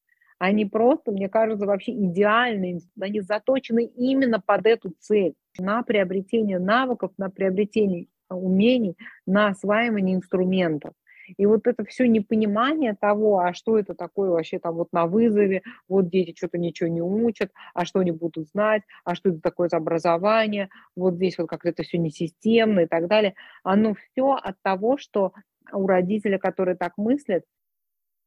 [0.44, 7.12] они просто, мне кажется, вообще идеальные, они заточены именно под эту цель, на приобретение навыков,
[7.16, 10.92] на приобретение умений, на осваивание инструментов.
[11.38, 15.62] И вот это все непонимание того, а что это такое вообще там вот на вызове,
[15.88, 19.70] вот дети что-то ничего не учат, а что они будут знать, а что это такое
[19.70, 23.34] за образование, вот здесь вот как-то это все несистемно и так далее.
[23.62, 25.32] Оно все от того, что
[25.72, 27.44] у родителя, который так мыслит,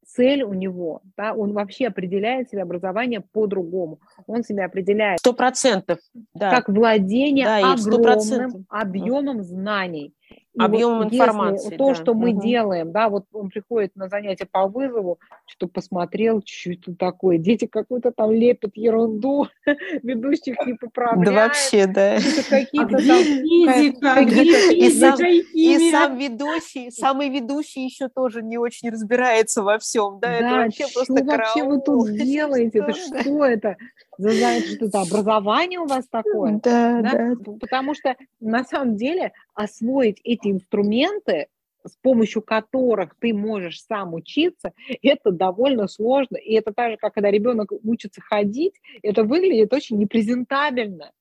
[0.07, 3.99] цель у него, да, он вообще определяет себе образование по-другому.
[4.25, 5.99] Он себя определяет сто процентов,
[6.33, 6.49] да.
[6.49, 10.13] как владение да, огромным объемом знаний
[10.57, 11.75] объемом вот информации.
[11.75, 11.95] То, да.
[11.95, 12.41] что мы угу.
[12.41, 17.65] делаем, да, вот он приходит на занятие по вызову, что посмотрел, что это такое, дети
[17.65, 19.47] какую-то там лепят ерунду,
[20.03, 21.25] ведущих не поправляют.
[21.25, 22.17] Да вообще, да.
[22.49, 23.23] Какие-то а там...
[23.23, 30.19] Физика, и, сам, и сам ведущий, самый ведущий еще тоже не очень разбирается во всем,
[30.19, 33.77] да, да это вообще просто Что вообще вы тут делаете, это что это?
[34.18, 36.59] Вы что это образование у вас такое?
[36.63, 37.53] Да, да, да.
[37.59, 41.47] Потому что на самом деле освоить эти инструменты,
[41.86, 46.38] с помощью которых ты можешь сам учиться, это довольно сложно.
[46.38, 51.11] И это так же, как когда ребенок учится ходить, это выглядит очень непрезентабельно.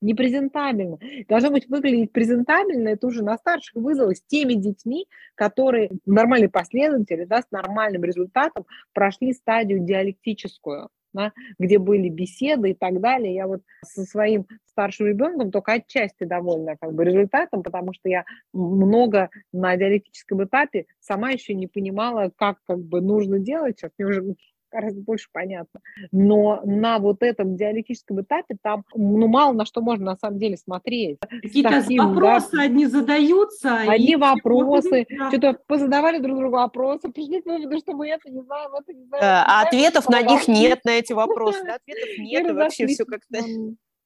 [0.00, 0.98] Непрезентабельно.
[1.28, 7.24] Должно быть выглядеть презентабельно, это уже на старших вызовах с теми детьми, которые нормальные последователи,
[7.24, 13.34] да, с нормальным результатом прошли стадию диалектическую да, где были беседы и так далее.
[13.34, 18.24] Я вот со своим старшим ребенком только отчасти довольна как бы результатом, потому что я
[18.52, 23.78] много на диалектическом этапе сама еще не понимала, как как бы нужно делать.
[23.78, 24.34] Сейчас мне уже
[24.74, 25.80] гораздо больше понятно.
[26.12, 30.56] Но на вот этом диалектическом этапе там ну, мало на что можно на самом деле
[30.56, 31.18] смотреть.
[31.20, 33.76] Какие-то таким, вопросы да, одни задаются.
[33.88, 35.28] Одни вопросы, да.
[35.30, 39.04] что-то позадавали друг другу вопросы, пришли к выводу, что мы это не знаем, это не
[39.04, 39.22] знаем.
[39.22, 41.60] Да, а ответов на них нет, на эти вопросы.
[41.60, 43.40] Ответов нет, вообще все как-то...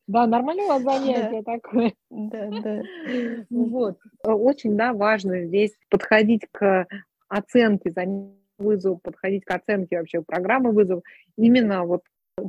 [0.06, 1.52] Да, нормальное у вас занятие да.
[1.52, 1.94] такое.
[2.10, 2.82] Да, да.
[3.50, 3.98] Вот.
[4.22, 6.86] Очень, да, важно здесь подходить к
[7.28, 11.02] оценке занятий вызов, подходить к оценке вообще программы вызов,
[11.36, 12.02] именно вот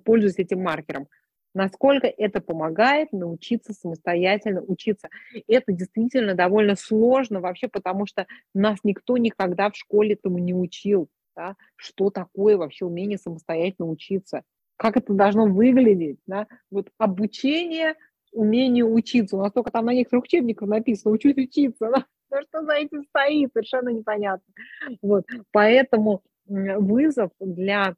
[0.04, 1.08] пользуясь этим маркером.
[1.56, 5.10] Насколько это помогает научиться самостоятельно учиться.
[5.48, 11.10] Это действительно довольно сложно вообще, потому что нас никто никогда в школе этому не учил.
[11.36, 11.56] Да?
[11.76, 14.44] Что такое вообще умение самостоятельно учиться?
[14.78, 16.20] Как это должно выглядеть?
[16.28, 16.48] Да?
[16.70, 17.96] Вот обучение
[18.32, 19.36] умению учиться.
[19.36, 21.90] У нас только там на некоторых учебниках написано «учусь учиться».
[21.92, 22.06] Да?
[22.32, 24.54] Ну, что за этим стоит, совершенно непонятно.
[25.02, 25.26] Вот.
[25.52, 27.96] Поэтому вызов для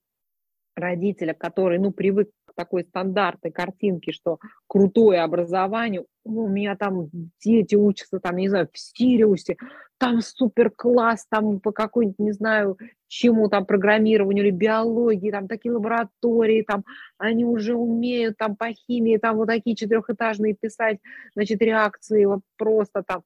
[0.75, 7.09] родителя, который, ну, привык к такой стандартной картинке, что крутое образование, у меня там
[7.43, 9.57] дети учатся, там, не знаю, в Сириусе,
[9.97, 12.77] там супер класс, там по какой-нибудь, не знаю,
[13.07, 16.83] чему там программированию или биологии, там такие лаборатории, там
[17.17, 20.99] они уже умеют там по химии, там вот такие четырехэтажные писать,
[21.35, 23.23] значит, реакции, вот просто там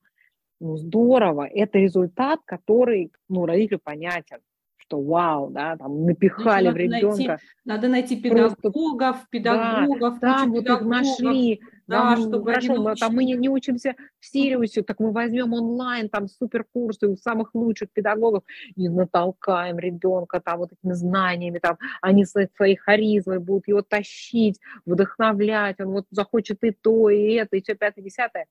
[0.66, 4.40] ну, здорово, это результат, который, ну, родителю понятен
[4.88, 7.18] что вау, да, там напихали в ребенка.
[7.18, 12.76] Найти, надо найти педагогов, Просто, педагогов, да, там вот их нашли, да, да чтобы хорошо,
[12.76, 17.16] мы, там мы не, не учимся в Сириусе, так мы возьмем онлайн там суперкурсы у
[17.16, 18.44] самых лучших педагогов
[18.76, 24.60] и натолкаем ребенка там вот этими знаниями, там они своей, своей харизмой будут его тащить,
[24.86, 28.46] вдохновлять, он вот захочет и то, и это, и все пятое, десятое.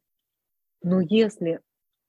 [0.83, 1.61] Но если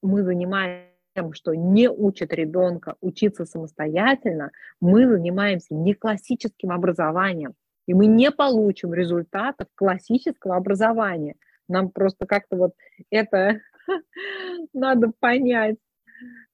[0.05, 4.51] мы занимаемся тем, что не учат ребенка учиться самостоятельно,
[4.81, 7.53] мы занимаемся не классическим образованием,
[7.87, 11.35] и мы не получим результатов классического образования.
[11.67, 12.73] Нам просто как-то вот
[13.09, 13.61] это
[14.73, 15.77] надо понять.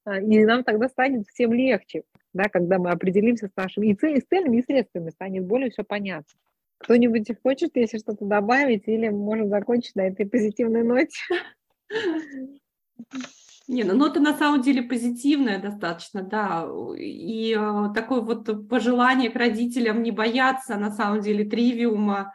[0.04, 4.58] А, и нам тогда станет всем легче, да, когда мы определимся с нашими и, целями,
[4.58, 6.32] и средствами, станет более все понятно.
[6.80, 11.20] Кто-нибудь хочет, если что-то добавить, или можем закончить на этой позитивной ноте?
[13.68, 16.68] Не, ну, ну это на самом деле позитивное достаточно, да.
[16.98, 22.34] И э, такое вот пожелание к родителям не бояться на самом деле тривиума,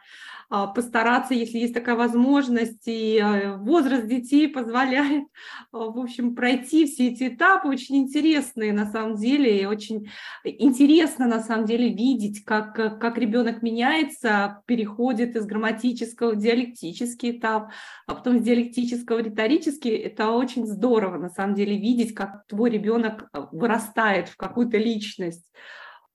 [0.49, 5.25] постараться, если есть такая возможность, и э, возраст детей позволяет,
[5.71, 10.09] а, в общем, пройти все эти этапы, очень интересные на самом деле, и очень
[10.43, 17.71] интересно на самом деле видеть, как, как ребенок меняется, переходит из грамматического в диалектический этап,
[18.07, 22.69] а потом из диалектического в риторический, это очень здорово на самом деле видеть, как твой
[22.69, 25.45] ребенок вырастает в какую-то личность.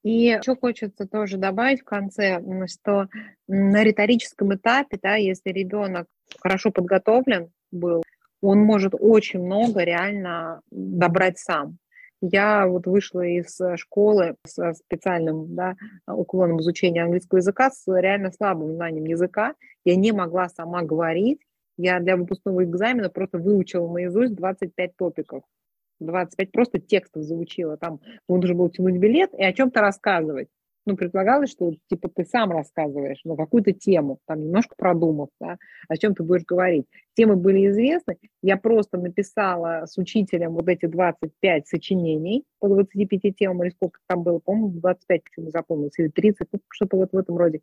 [0.03, 3.09] И еще хочется тоже добавить в конце, что
[3.47, 6.09] на риторическом этапе, да, если ребенок
[6.41, 8.03] хорошо подготовлен был,
[8.41, 11.79] он может очень много реально добрать сам.
[12.21, 15.75] Я вот вышла из школы со специальным да,
[16.07, 19.55] уклоном изучения английского языка с реально слабым знанием языка.
[19.85, 21.41] Я не могла сама говорить.
[21.77, 25.43] Я для выпускного экзамена просто выучила наизусть 25 топиков.
[26.05, 27.77] 25 просто текстов заучила.
[27.77, 30.49] Там нужно было тянуть билет и о чем-то рассказывать.
[30.85, 35.97] Ну, предполагалось, что типа ты сам рассказываешь на какую-то тему, там немножко продумав, да, о
[35.97, 36.87] чем ты будешь говорить.
[37.15, 43.63] Темы были известны, я просто написала с учителем вот эти 25 сочинений по 25 темам,
[43.63, 47.37] или сколько там было, по-моему, 25, почему запомнилось, или 30, ну, что-то вот в этом
[47.37, 47.61] роде.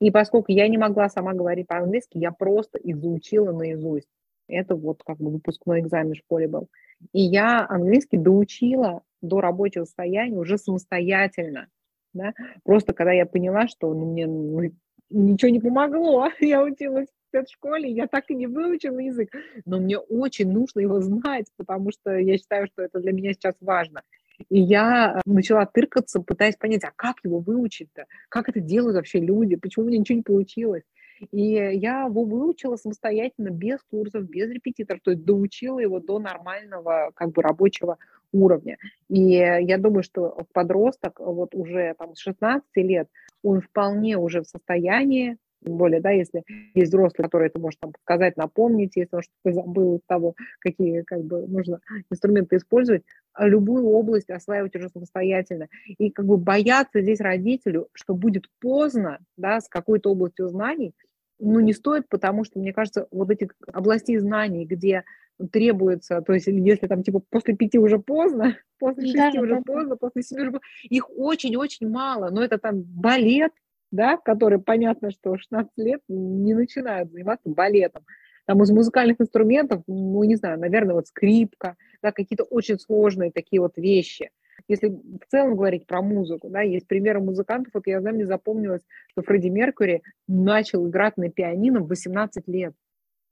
[0.00, 4.08] И поскольку я не могла сама говорить по-английски, я просто изучила наизусть.
[4.48, 6.68] Это вот как бы выпускной экзамен в школе был.
[7.12, 11.68] И я английский доучила до рабочего состояния уже самостоятельно.
[12.14, 12.32] Да?
[12.64, 14.62] Просто когда я поняла, что ну, мне ну,
[15.10, 19.30] ничего не помогло, я училась в школе, я так и не выучила язык,
[19.66, 23.54] но мне очень нужно его знать, потому что я считаю, что это для меня сейчас
[23.60, 24.02] важно.
[24.48, 28.06] И я начала тыркаться, пытаясь понять, а как его выучить-то?
[28.28, 29.56] Как это делают вообще люди?
[29.56, 30.84] Почему у меня ничего не получилось?
[31.30, 37.10] И я его выучила самостоятельно, без курсов, без репетиторов, то есть доучила его до нормального
[37.14, 37.98] как бы рабочего
[38.32, 38.78] уровня.
[39.08, 43.08] И я думаю, что подросток вот уже там с 16 лет,
[43.42, 46.44] он вполне уже в состоянии тем более, да, если
[46.74, 51.02] есть взрослый, который это может там сказать, напомнить, если он что-то забыл из того, какие
[51.02, 53.02] как бы нужно инструменты использовать,
[53.32, 55.68] а любую область осваивать уже самостоятельно.
[55.86, 60.94] И как бы бояться здесь родителю, что будет поздно, да, с какой-то областью знаний,
[61.38, 65.04] ну, не стоит, потому что, мне кажется, вот эти области знаний, где
[65.52, 69.62] требуется, то есть если там типа после пяти уже поздно, после шести да, уже да.
[69.64, 73.52] поздно, после семи уже поздно, их очень-очень мало, но это там балет,
[73.92, 78.04] да, который понятно, что 16 лет не начинают заниматься балетом.
[78.46, 83.60] Там из музыкальных инструментов, ну, не знаю, наверное, вот скрипка, да, какие-то очень сложные такие
[83.60, 84.30] вот вещи–
[84.66, 88.82] если в целом говорить про музыку, да, есть примеры музыкантов, вот я знаю, мне запомнилось,
[89.10, 92.74] что Фредди Меркьюри начал играть на пианино в 18 лет.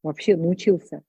[0.03, 1.03] Вообще научился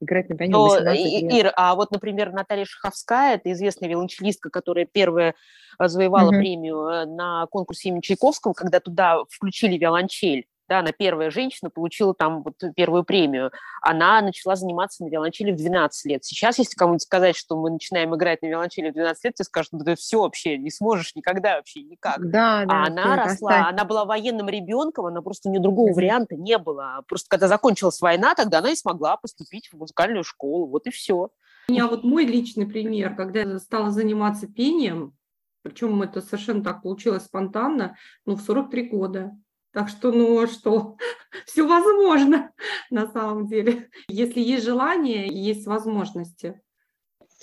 [0.00, 1.32] играть на пианино Но, 18 лет.
[1.32, 5.34] Ир, а вот, например, Наталья Шаховская, это известная виолончелистка, которая первая
[5.78, 6.38] э, завоевала угу.
[6.38, 12.14] премию э, на конкурсе имени Чайковского, когда туда включили виолончель да, она первая женщина, получила
[12.14, 13.50] там вот первую премию.
[13.82, 16.24] Она начала заниматься на виолончели в 12 лет.
[16.24, 19.68] Сейчас, если кому-нибудь сказать, что мы начинаем играть на виолончели в 12 лет, ты скажешь,
[19.72, 22.20] ну ты все вообще, не сможешь никогда вообще никак.
[22.22, 23.68] Да, да, а она росла, оставь.
[23.68, 25.94] она была военным ребенком, она просто у нее другого mm-hmm.
[25.94, 27.04] варианта не было.
[27.06, 31.28] Просто когда закончилась война, тогда она и смогла поступить в музыкальную школу, вот и все.
[31.68, 35.14] У меня вот мой личный пример, когда я стала заниматься пением,
[35.62, 39.32] причем это совершенно так получилось спонтанно, ну, в 43 года.
[39.72, 40.96] Так что, ну а что,
[41.46, 42.52] все возможно
[42.90, 43.88] на самом деле.
[44.08, 46.60] Если есть желание, есть возможности.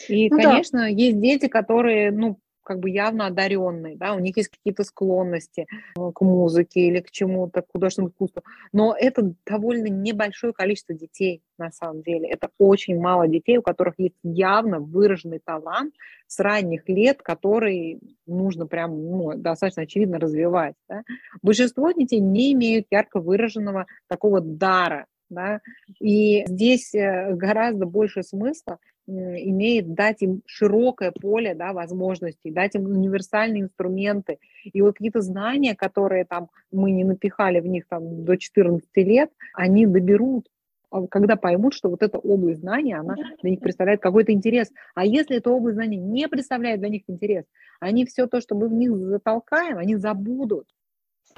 [0.08, 0.88] И, ну, конечно, да.
[0.88, 6.12] есть дети, которые, ну, как бы явно одаренные, да, у них есть какие-то склонности э,
[6.14, 8.44] к музыке или к чему-то, к художественному искусству.
[8.72, 12.28] Но это довольно небольшое количество детей, на самом деле.
[12.30, 15.94] Это очень мало детей, у которых есть явно выраженный талант
[16.28, 20.76] с ранних лет, который нужно прям ну, достаточно очевидно развивать.
[20.88, 21.04] Да?
[21.42, 25.62] Большинство детей не имеют ярко выраженного такого дара, да,
[26.00, 28.80] и здесь э, гораздо больше смысла
[29.10, 34.40] имеет дать им широкое поле да, возможностей, дать им универсальные инструменты.
[34.64, 39.32] И вот какие-то знания, которые там мы не напихали в них там, до 14 лет,
[39.54, 40.48] они доберут
[40.92, 44.72] а когда поймут, что вот эта область знания, она для них представляет какой-то интерес.
[44.96, 47.46] А если эта область знания не представляет для них интерес,
[47.80, 50.68] они все то, что мы в них затолкаем, они забудут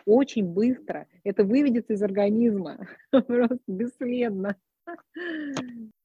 [0.05, 1.07] очень быстро.
[1.23, 4.55] Это выведется из организма просто бесследно.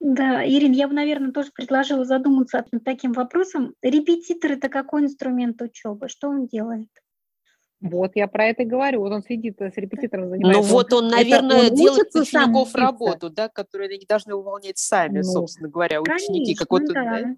[0.01, 3.75] Да, Ирин, я бы, наверное, тоже предложила задуматься над таким вопросом.
[3.83, 6.09] Репетитор– это какой инструмент учебы?
[6.09, 6.89] Что он делает?
[7.81, 9.01] Вот я про это и говорю.
[9.01, 10.63] Вот он сидит с репетитором занимается.
[10.63, 15.25] Ну вот он, наверное, он делает учеников работу, да, которые они должны выполнять сами, ну,
[15.25, 16.55] собственно говоря, ученики.
[16.55, 17.21] Конечно, да.
[17.21, 17.37] да.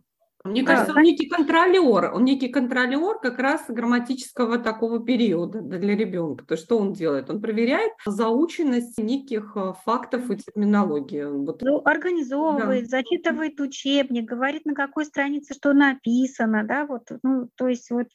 [0.51, 6.45] Мне кажется, он некий контролер, он некий контролер как раз грамматического такого периода для ребенка.
[6.45, 7.31] То есть что он делает?
[7.31, 11.25] Он проверяет заученность неких э, фактов и терминологии.
[11.25, 11.62] Вот.
[11.62, 12.99] Ну, организовывает, да.
[12.99, 18.09] зачитывает учебник, говорит, на какой странице что написано, да, вот, ну, то есть вот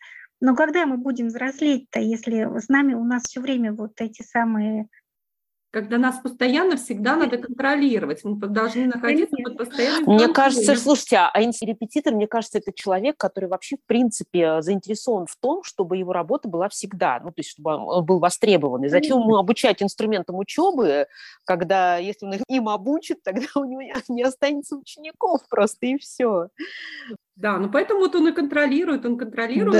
[0.43, 4.89] но когда мы будем взрослеть-то, если с нами у нас все время вот эти самые
[5.73, 8.23] когда нас постоянно всегда надо контролировать.
[8.23, 13.49] Мы должны находиться под постоянным Мне кажется, слушайте, а репетитор, мне кажется, это человек, который
[13.49, 17.73] вообще, в принципе, заинтересован в том, чтобы его работа была всегда, ну, то есть, чтобы
[17.73, 18.83] он был востребован.
[18.83, 21.07] И зачем ему обучать инструментам учебы,
[21.43, 26.49] когда, если он им обучит, тогда у него не останется учеников просто, и все.
[27.35, 29.73] Да, ну поэтому вот он и контролирует, он контролирует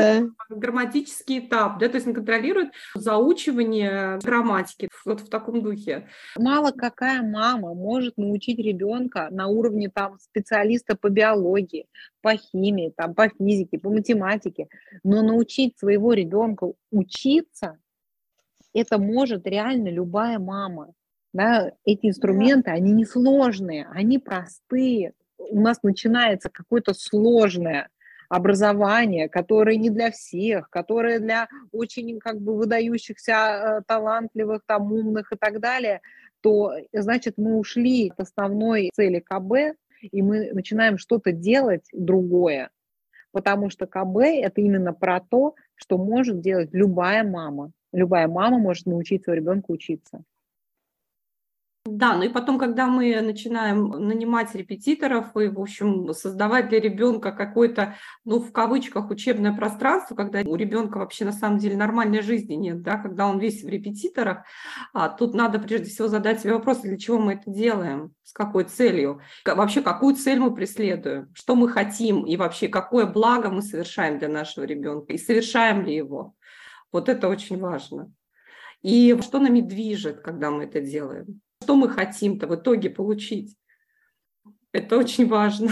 [0.50, 0.56] да.
[0.56, 6.08] грамматический этап, да, то есть он контролирует заучивание грамматики вот в таком духе.
[6.36, 11.86] Мало какая мама может научить ребенка на уровне там специалиста по биологии,
[12.22, 14.68] по химии, там, по физике, по математике,
[15.04, 17.78] но научить своего ребенка учиться,
[18.74, 20.94] это может реально любая мама.
[21.34, 22.74] Да, эти инструменты, да.
[22.74, 25.14] они несложные, они простые,
[25.50, 27.90] у нас начинается какое-то сложное
[28.30, 35.32] образование, которое не для всех, которое для очень как бы выдающихся э, талантливых, там, умных
[35.32, 36.02] и так далее,
[36.42, 42.70] то, значит, мы ушли от основной цели КБ, и мы начинаем что-то делать другое.
[43.32, 47.72] Потому что КБ– это именно про то, что может делать любая мама.
[47.92, 50.24] Любая мама может научить своего ребенка учиться.
[51.86, 57.34] Да, ну и потом, когда мы начинаем нанимать репетиторов и, в общем, создавать для ребенка
[57.34, 62.54] какое-то, ну, в кавычках, учебное пространство, когда у ребенка вообще на самом деле нормальной жизни
[62.54, 64.46] нет, да, когда он весь в репетиторах,
[64.94, 68.64] а, тут надо прежде всего задать себе вопрос, для чего мы это делаем, с какой
[68.64, 74.20] целью, вообще какую цель мы преследуем, что мы хотим и вообще какое благо мы совершаем
[74.20, 76.34] для нашего ребенка и совершаем ли его.
[76.94, 78.10] Вот это очень важно.
[78.82, 83.56] И что нами движет, когда мы это делаем что мы хотим-то в итоге получить.
[84.74, 85.70] Это очень важно.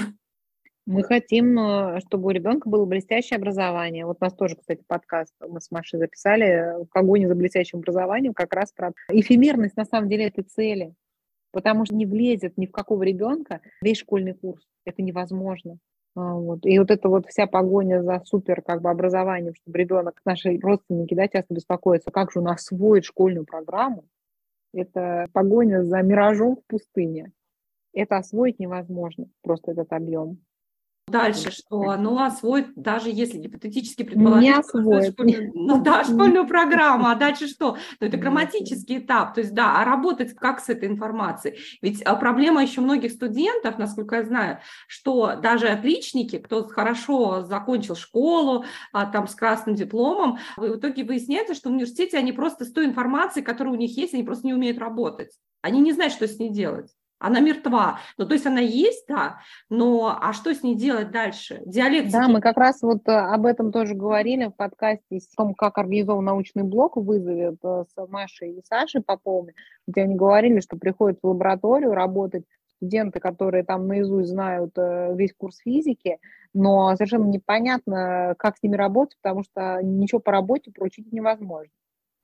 [0.85, 4.05] Мы хотим, э, чтобы у ребенка было блестящее образование.
[4.05, 8.33] Вот у нас тоже, кстати, подкаст мы с Машей записали в погоне за блестящим образованием
[8.33, 10.93] как раз про эфемерность на самом деле этой цели.
[11.51, 14.65] Потому что не влезет ни в какого ребенка весь школьный курс.
[14.85, 15.77] Это невозможно.
[16.15, 16.65] А, вот.
[16.65, 21.13] И вот эта вот вся погоня за супер как бы образованием, чтобы ребенок, наши родственники,
[21.13, 24.05] да, часто беспокоятся, как же он освоит школьную программу,
[24.73, 27.31] это погоня за миражом в пустыне.
[27.93, 30.39] Это освоить невозможно, просто этот объем.
[31.11, 31.95] Дальше что?
[31.97, 34.43] Ну, освоит, даже если гипотетически предположить...
[34.43, 35.13] Не освоит.
[35.13, 37.77] Школьную, ну да, школьную программу, а дальше что?
[37.99, 41.59] Ну, это грамматический этап, то есть да, а работать как с этой информацией?
[41.81, 47.95] Ведь а, проблема еще многих студентов, насколько я знаю, что даже отличники, кто хорошо закончил
[47.95, 52.71] школу, а, там с красным дипломом, в итоге выясняется, что в университете они просто с
[52.71, 55.31] той информацией, которая у них есть, они просто не умеют работать.
[55.61, 56.89] Они не знают, что с ней делать.
[57.21, 57.99] Она мертва.
[58.17, 61.61] Ну, то есть она есть, да, но а что с ней делать дальше?
[61.65, 62.11] Диалект.
[62.11, 65.77] Да, мы как раз вот э, об этом тоже говорили в подкасте о том, как
[65.77, 69.53] организован научный блок в вызове э, с Машей и Сашей Поповыми,
[69.87, 72.45] где они говорили, что приходят в лабораторию работать
[72.77, 76.17] студенты, которые там наизусть знают э, весь курс физики,
[76.55, 81.71] но совершенно непонятно, как с ними работать, потому что ничего по работе поручить невозможно.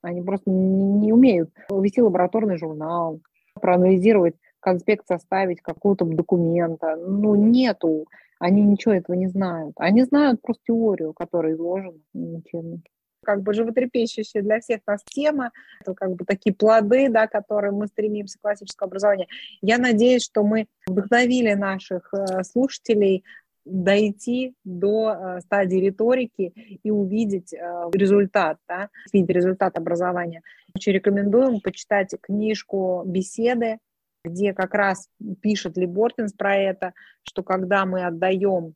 [0.02, 3.20] Они просто не умеют вести лабораторный журнал,
[3.60, 6.96] проанализировать конспект составить какого-то документа.
[6.96, 8.06] Ну, нету.
[8.38, 9.74] Они ничего этого не знают.
[9.78, 12.80] Они знают просто теорию, которая изложена в
[13.24, 17.86] как бы животрепещущая для всех нас тема, это как бы такие плоды, да, которые мы
[17.86, 19.26] стремимся к классическому образованию.
[19.60, 23.24] Я надеюсь, что мы вдохновили наших э, слушателей
[23.66, 27.58] дойти до э, стадии риторики и увидеть э,
[27.92, 30.42] результат, да, видеть результат образования.
[30.74, 33.78] Очень рекомендуем почитать книжку «Беседы»
[34.24, 35.08] где как раз
[35.40, 38.74] пишет Ли Бортинс про это, что когда мы отдаем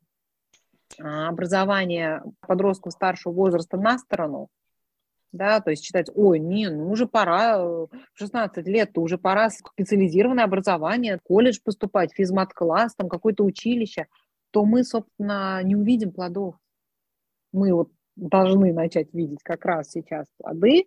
[0.99, 4.49] а, образование подростков старшего возраста на сторону,
[5.31, 9.17] да, то есть читать, ой, не, ну уже пора, э, в 16 лет, то уже
[9.17, 14.05] пора специализированное образование, колледж поступать, физмат-класс, там какое-то училище,
[14.51, 16.55] то мы, собственно, не увидим плодов.
[17.51, 20.85] Мы вот должны начать видеть как раз сейчас плоды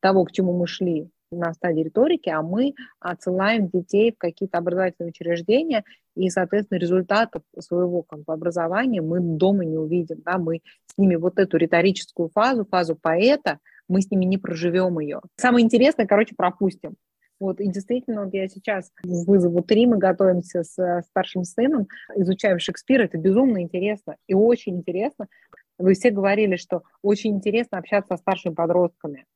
[0.00, 5.10] того, к чему мы шли, на стадии риторики, а мы отсылаем детей в какие-то образовательные
[5.10, 5.84] учреждения,
[6.16, 10.22] и, соответственно, результатов своего как бы, образования мы дома не увидим.
[10.24, 10.38] Да?
[10.38, 15.20] Мы с ними вот эту риторическую фазу, фазу поэта, мы с ними не проживем ее.
[15.36, 16.94] Самое интересное, короче, пропустим.
[17.40, 22.60] Вот, и действительно, вот я сейчас вызову три мы готовимся с э, старшим сыном, изучаем
[22.60, 25.26] Шекспира, это безумно интересно и очень интересно.
[25.76, 29.26] Вы все говорили, что очень интересно общаться со старшими подростками.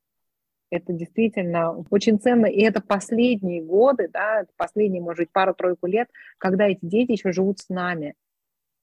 [0.71, 6.67] Это действительно очень ценно, и это последние годы, да, последние, может быть, пару-тройку лет, когда
[6.67, 8.13] эти дети еще живут с нами.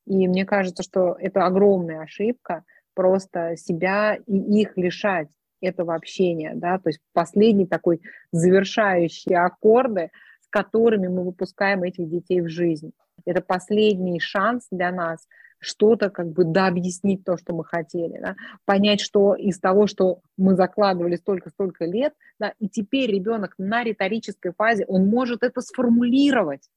[0.06, 2.64] И мне кажется, что это огромная ошибка
[2.94, 5.28] просто себя и их лишать
[5.60, 8.00] этого общения, да, то есть последний такой
[8.32, 10.10] завершающие аккорды,
[10.40, 12.92] с которыми мы выпускаем этих детей в жизнь.
[13.24, 15.26] Это последний шанс для нас
[15.66, 18.36] что-то как бы дообъяснить то, что мы хотели, да?
[18.64, 24.52] понять, что из того, что мы закладывали столько-столько лет, да, и теперь ребенок на риторической
[24.52, 26.68] фазе, он может это сформулировать.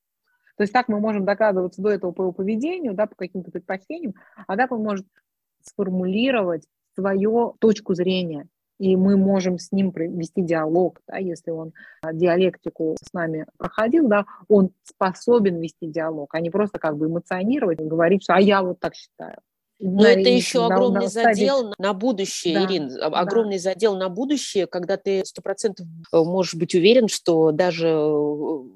[0.57, 4.15] То есть так мы можем докладываться до этого по его поведению, да, по каким-то предпочтениям,
[4.47, 5.05] а так он может
[5.61, 6.63] сформулировать
[6.95, 8.47] свою точку зрения
[8.79, 14.07] и мы можем с ним вести диалог, да, если он а, диалектику с нами проходил,
[14.07, 18.39] да, он способен вести диалог, а не просто как бы эмоционировать и говорить, что «а
[18.39, 19.37] я вот так считаю».
[19.81, 23.63] Но это еще огромный задел на будущее, да, Ирин, огромный да.
[23.63, 27.97] задел на будущее, когда ты сто процентов э, можешь быть уверен, что даже э,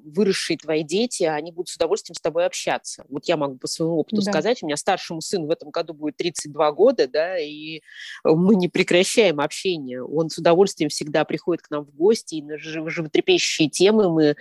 [0.05, 3.03] выросшие твои дети, они будут с удовольствием с тобой общаться.
[3.09, 4.31] Вот я могу по своему опыту да.
[4.31, 7.81] сказать, у меня старшему сыну в этом году будет 32 года, да, и
[8.23, 10.01] мы не прекращаем общение.
[10.01, 14.35] Он с удовольствием всегда приходит к нам в гости, и на животрепещущие темы мы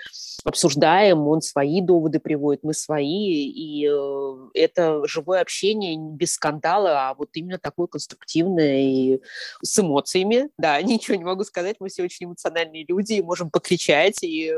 [0.45, 7.09] обсуждаем, он свои доводы приводит, мы свои, и э, это живое общение без скандала скандала,
[7.09, 9.21] а вот именно такое конструктивное и
[9.63, 10.51] с эмоциями.
[10.59, 14.53] Да, ничего не могу сказать, мы все очень эмоциональные люди, и можем покричать, и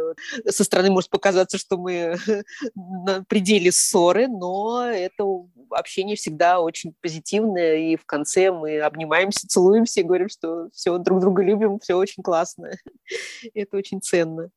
[0.48, 2.16] со стороны может показаться, что мы
[2.74, 5.24] на пределе ссоры, но это
[5.70, 11.20] общение всегда очень позитивное, и в конце мы обнимаемся, целуемся и говорим, что все, друг
[11.20, 12.70] друга любим, все очень классно.
[13.54, 14.50] Это очень ценно.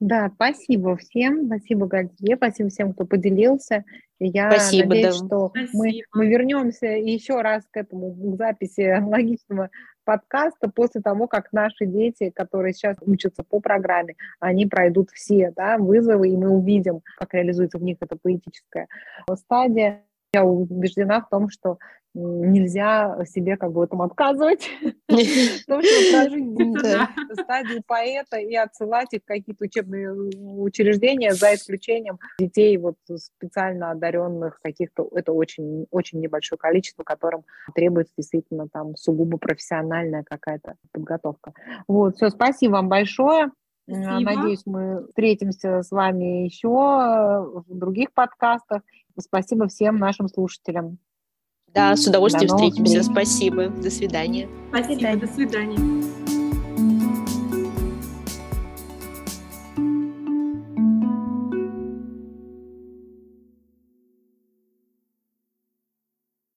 [0.00, 3.84] Да, спасибо всем, спасибо Гальтье, спасибо всем, кто поделился.
[4.18, 5.26] Я спасибо, надеюсь, да.
[5.26, 9.68] что мы, мы вернемся еще раз к этому, к записи аналогичного
[10.04, 15.76] подкаста после того, как наши дети, которые сейчас учатся по программе, они пройдут все да,
[15.76, 18.88] вызовы, и мы увидим, как реализуется в них эта поэтическая
[19.34, 20.02] стадия.
[20.32, 21.78] Я убеждена в том, что
[22.14, 24.68] нельзя себе как бы в этом отказывать,
[25.06, 26.56] прожить
[27.40, 34.60] стадию поэта и отсылать их в какие-то учебные учреждения, за исключением детей вот специально одаренных
[34.62, 41.52] каких-то, это очень, очень небольшое количество, которым требуется действительно там сугубо профессиональная какая-то подготовка.
[41.86, 43.50] Вот, все, спасибо вам большое.
[43.88, 44.30] Спасибо.
[44.30, 48.82] Надеюсь, мы встретимся с вами еще в других подкастах.
[49.18, 50.98] Спасибо всем нашим слушателям.
[51.74, 53.02] Да, с удовольствием встретимся.
[53.02, 53.68] Спасибо.
[53.68, 54.48] До свидания.
[54.70, 55.16] Спасибо.
[55.16, 56.09] До свидания.